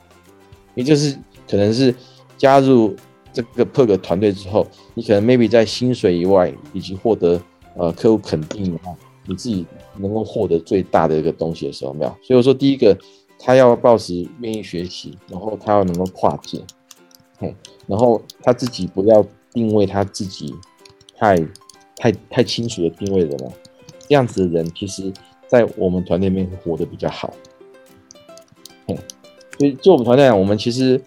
[0.75, 1.19] 也就是
[1.51, 1.93] 可能是
[2.39, 2.95] 加入
[3.33, 7.41] 这个 p e r 团队之后，你可能 maybe 在薪水以外，以及获得
[7.77, 8.95] 呃客户肯定的话，
[9.27, 9.67] 你自己
[9.99, 12.17] 能够获得最大的一个东西的时候，没有？
[12.23, 12.97] 所以我说第一个。
[13.45, 16.63] 他要抱持愿意学习，然后他要能够跨界，
[17.39, 17.53] 嘿，
[17.89, 20.55] 然后他自己不要定位他自己
[21.19, 21.37] 太
[21.97, 23.53] 太太清楚的定位的人，
[24.09, 25.13] 这样子的人其实，
[25.49, 27.35] 在我们团队里面会活得比较好。
[28.87, 28.97] 嘿，
[29.59, 31.03] 所以就我们团队讲，我们其实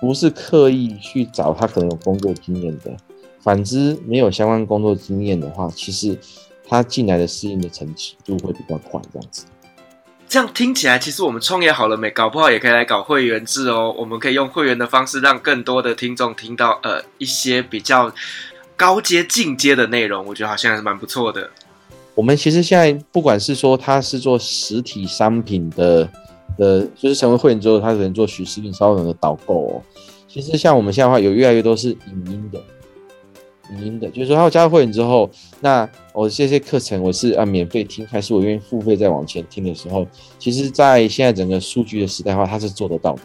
[0.00, 2.96] 不是刻意去找他可能有工作经验的，
[3.40, 6.16] 反之没有相关工作经验的话，其实
[6.64, 7.92] 他进来的适应的程
[8.24, 9.46] 度会比较快，这样子。
[10.32, 12.10] 这样听起来，其实我们创业好了没？
[12.10, 13.94] 搞不好也可以来搞会员制哦。
[13.98, 18.10] 我们可以用会员的方式，让更多的听众听到呃一些比较
[18.74, 20.24] 高阶、进阶的内容。
[20.24, 21.50] 我觉得好像还是蛮不错的。
[22.14, 26.08] 我们其实现在不管是说他是做实体商品的
[26.56, 29.82] 的，就是成为会员之后，他可能做实品商品的导购哦。
[30.26, 32.58] 其实像我们现在的话，有越来越多是影音的。
[33.76, 40.06] 您的，就是说，他加入会员之后，那我这些课程我是啊免费听，还是我愿意付费再往前听的时候，
[40.38, 43.20] 其实，在现在整个数据的时代化，它，是做得到的。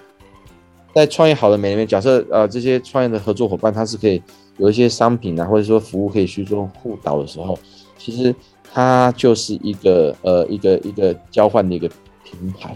[0.95, 4.19] 在创业好了没里面，假设呃这些创业的合作伙伴，他是可以
[4.57, 7.57] 有一些商品啊，或者说服务可以去做互导的时候，
[7.99, 8.33] 其实
[8.73, 11.87] 它就是一个呃一个一个交换的一个
[12.23, 12.75] 平台，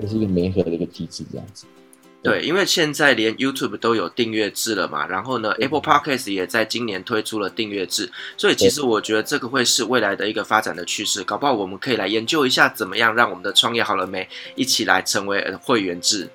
[0.00, 1.64] 就是一个媒合的一个机制这样子。
[2.22, 16.28] 对，因为现在连 YouTube 都有订阅制了嘛，然后呢，Apple Podcast 也在今年推出了订阅制，所以其实我觉得这个会是未来的一个发展的趋势，搞不好我们可以来研究一下，怎么样让我们的创业好了没一起来成为会员制。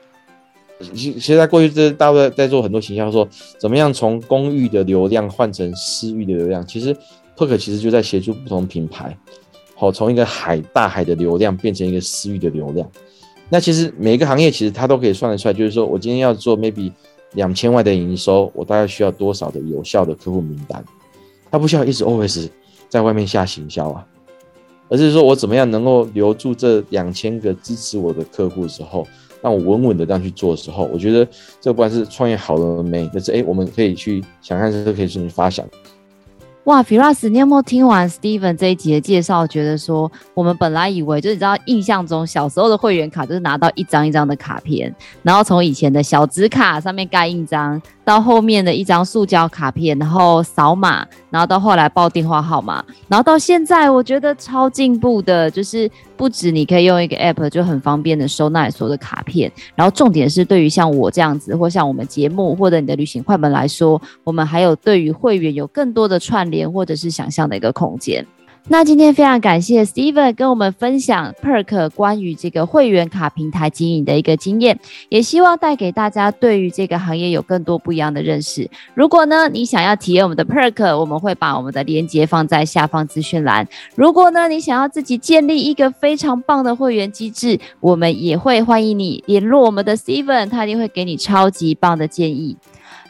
[0.95, 3.29] 其实，在过去这大家在做很多形象，说
[3.59, 6.97] 怎么样从公域的流量换成私域的流量，其实
[7.38, 9.15] PERK 其实就在协助不同品牌，
[9.75, 12.91] 好，从一个海大海的流量变成一个私域的流量。
[13.49, 16.91] 那其实每一个行业其实它都可以算得出来，就是说我今天要做 maybe
[17.33, 20.83] 两千万的营收，我大概需要多少的有效的客户名单？
[21.51, 22.49] 它不需要一直 always
[22.89, 24.05] 在外面下行销啊，
[24.89, 29.07] 而是说我怎么样能够留住这两千个支持我的客户的时候，
[29.41, 31.27] 让我稳稳的这样去做的时候，我觉得
[31.61, 35.65] 这不管是创业好了没，就是诶，我们可以去想看，这可以进行发想。
[36.66, 39.45] 哇，Firas，你有没有听完 Steven 这一集的介绍？
[39.45, 44.91] 觉得说，我们本来以为就是你知道，印象中小时候的会员卡就是拿到一张一张的卡片，
[45.22, 55.88] 然后从以前的小纸卡上面盖印章，到后面的一张塑胶卡片，然后扫码，然后到后来报电话号码，然后到现在，我觉得超进步的，就是
[56.18, 66.66] 不止你可以用一个 App 就很方便的收纳所有的卡片，然后重点是对于像我这样子，或像我们节目或者你的旅行快门来说，我们还有对于会员有更多的串联。
[66.76, 68.26] 或者是想象的一个空间。
[68.68, 78.68] 那今天非常感谢 Steven 跟我们分享 Perk 关于这个会员卡平台经营的一个经验，也希望带给大家对于这个行业有更多不一样的认识。
[78.95, 83.68] 如果呢，你想要体验我们的 Perk，我们会把我们的链接放在下方资讯栏。
[83.93, 92.57] 如果呢，你想要自己建立一个非常棒的会员机制，我们也会欢迎你联络我们的 Steven，他一定会给你超级棒的建议。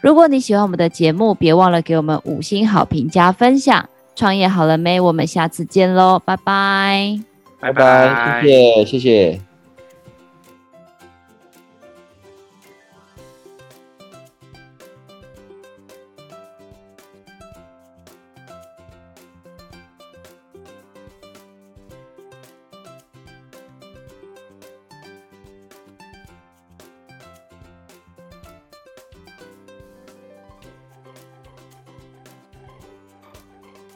[0.02, 3.88] 如果你喜欢我们的节目，别忘了给我们五星好评加分享。
[4.16, 5.00] 创业好了没？
[5.00, 7.20] 我们下次见喽，拜拜，
[7.60, 9.55] 拜拜，谢谢，谢谢。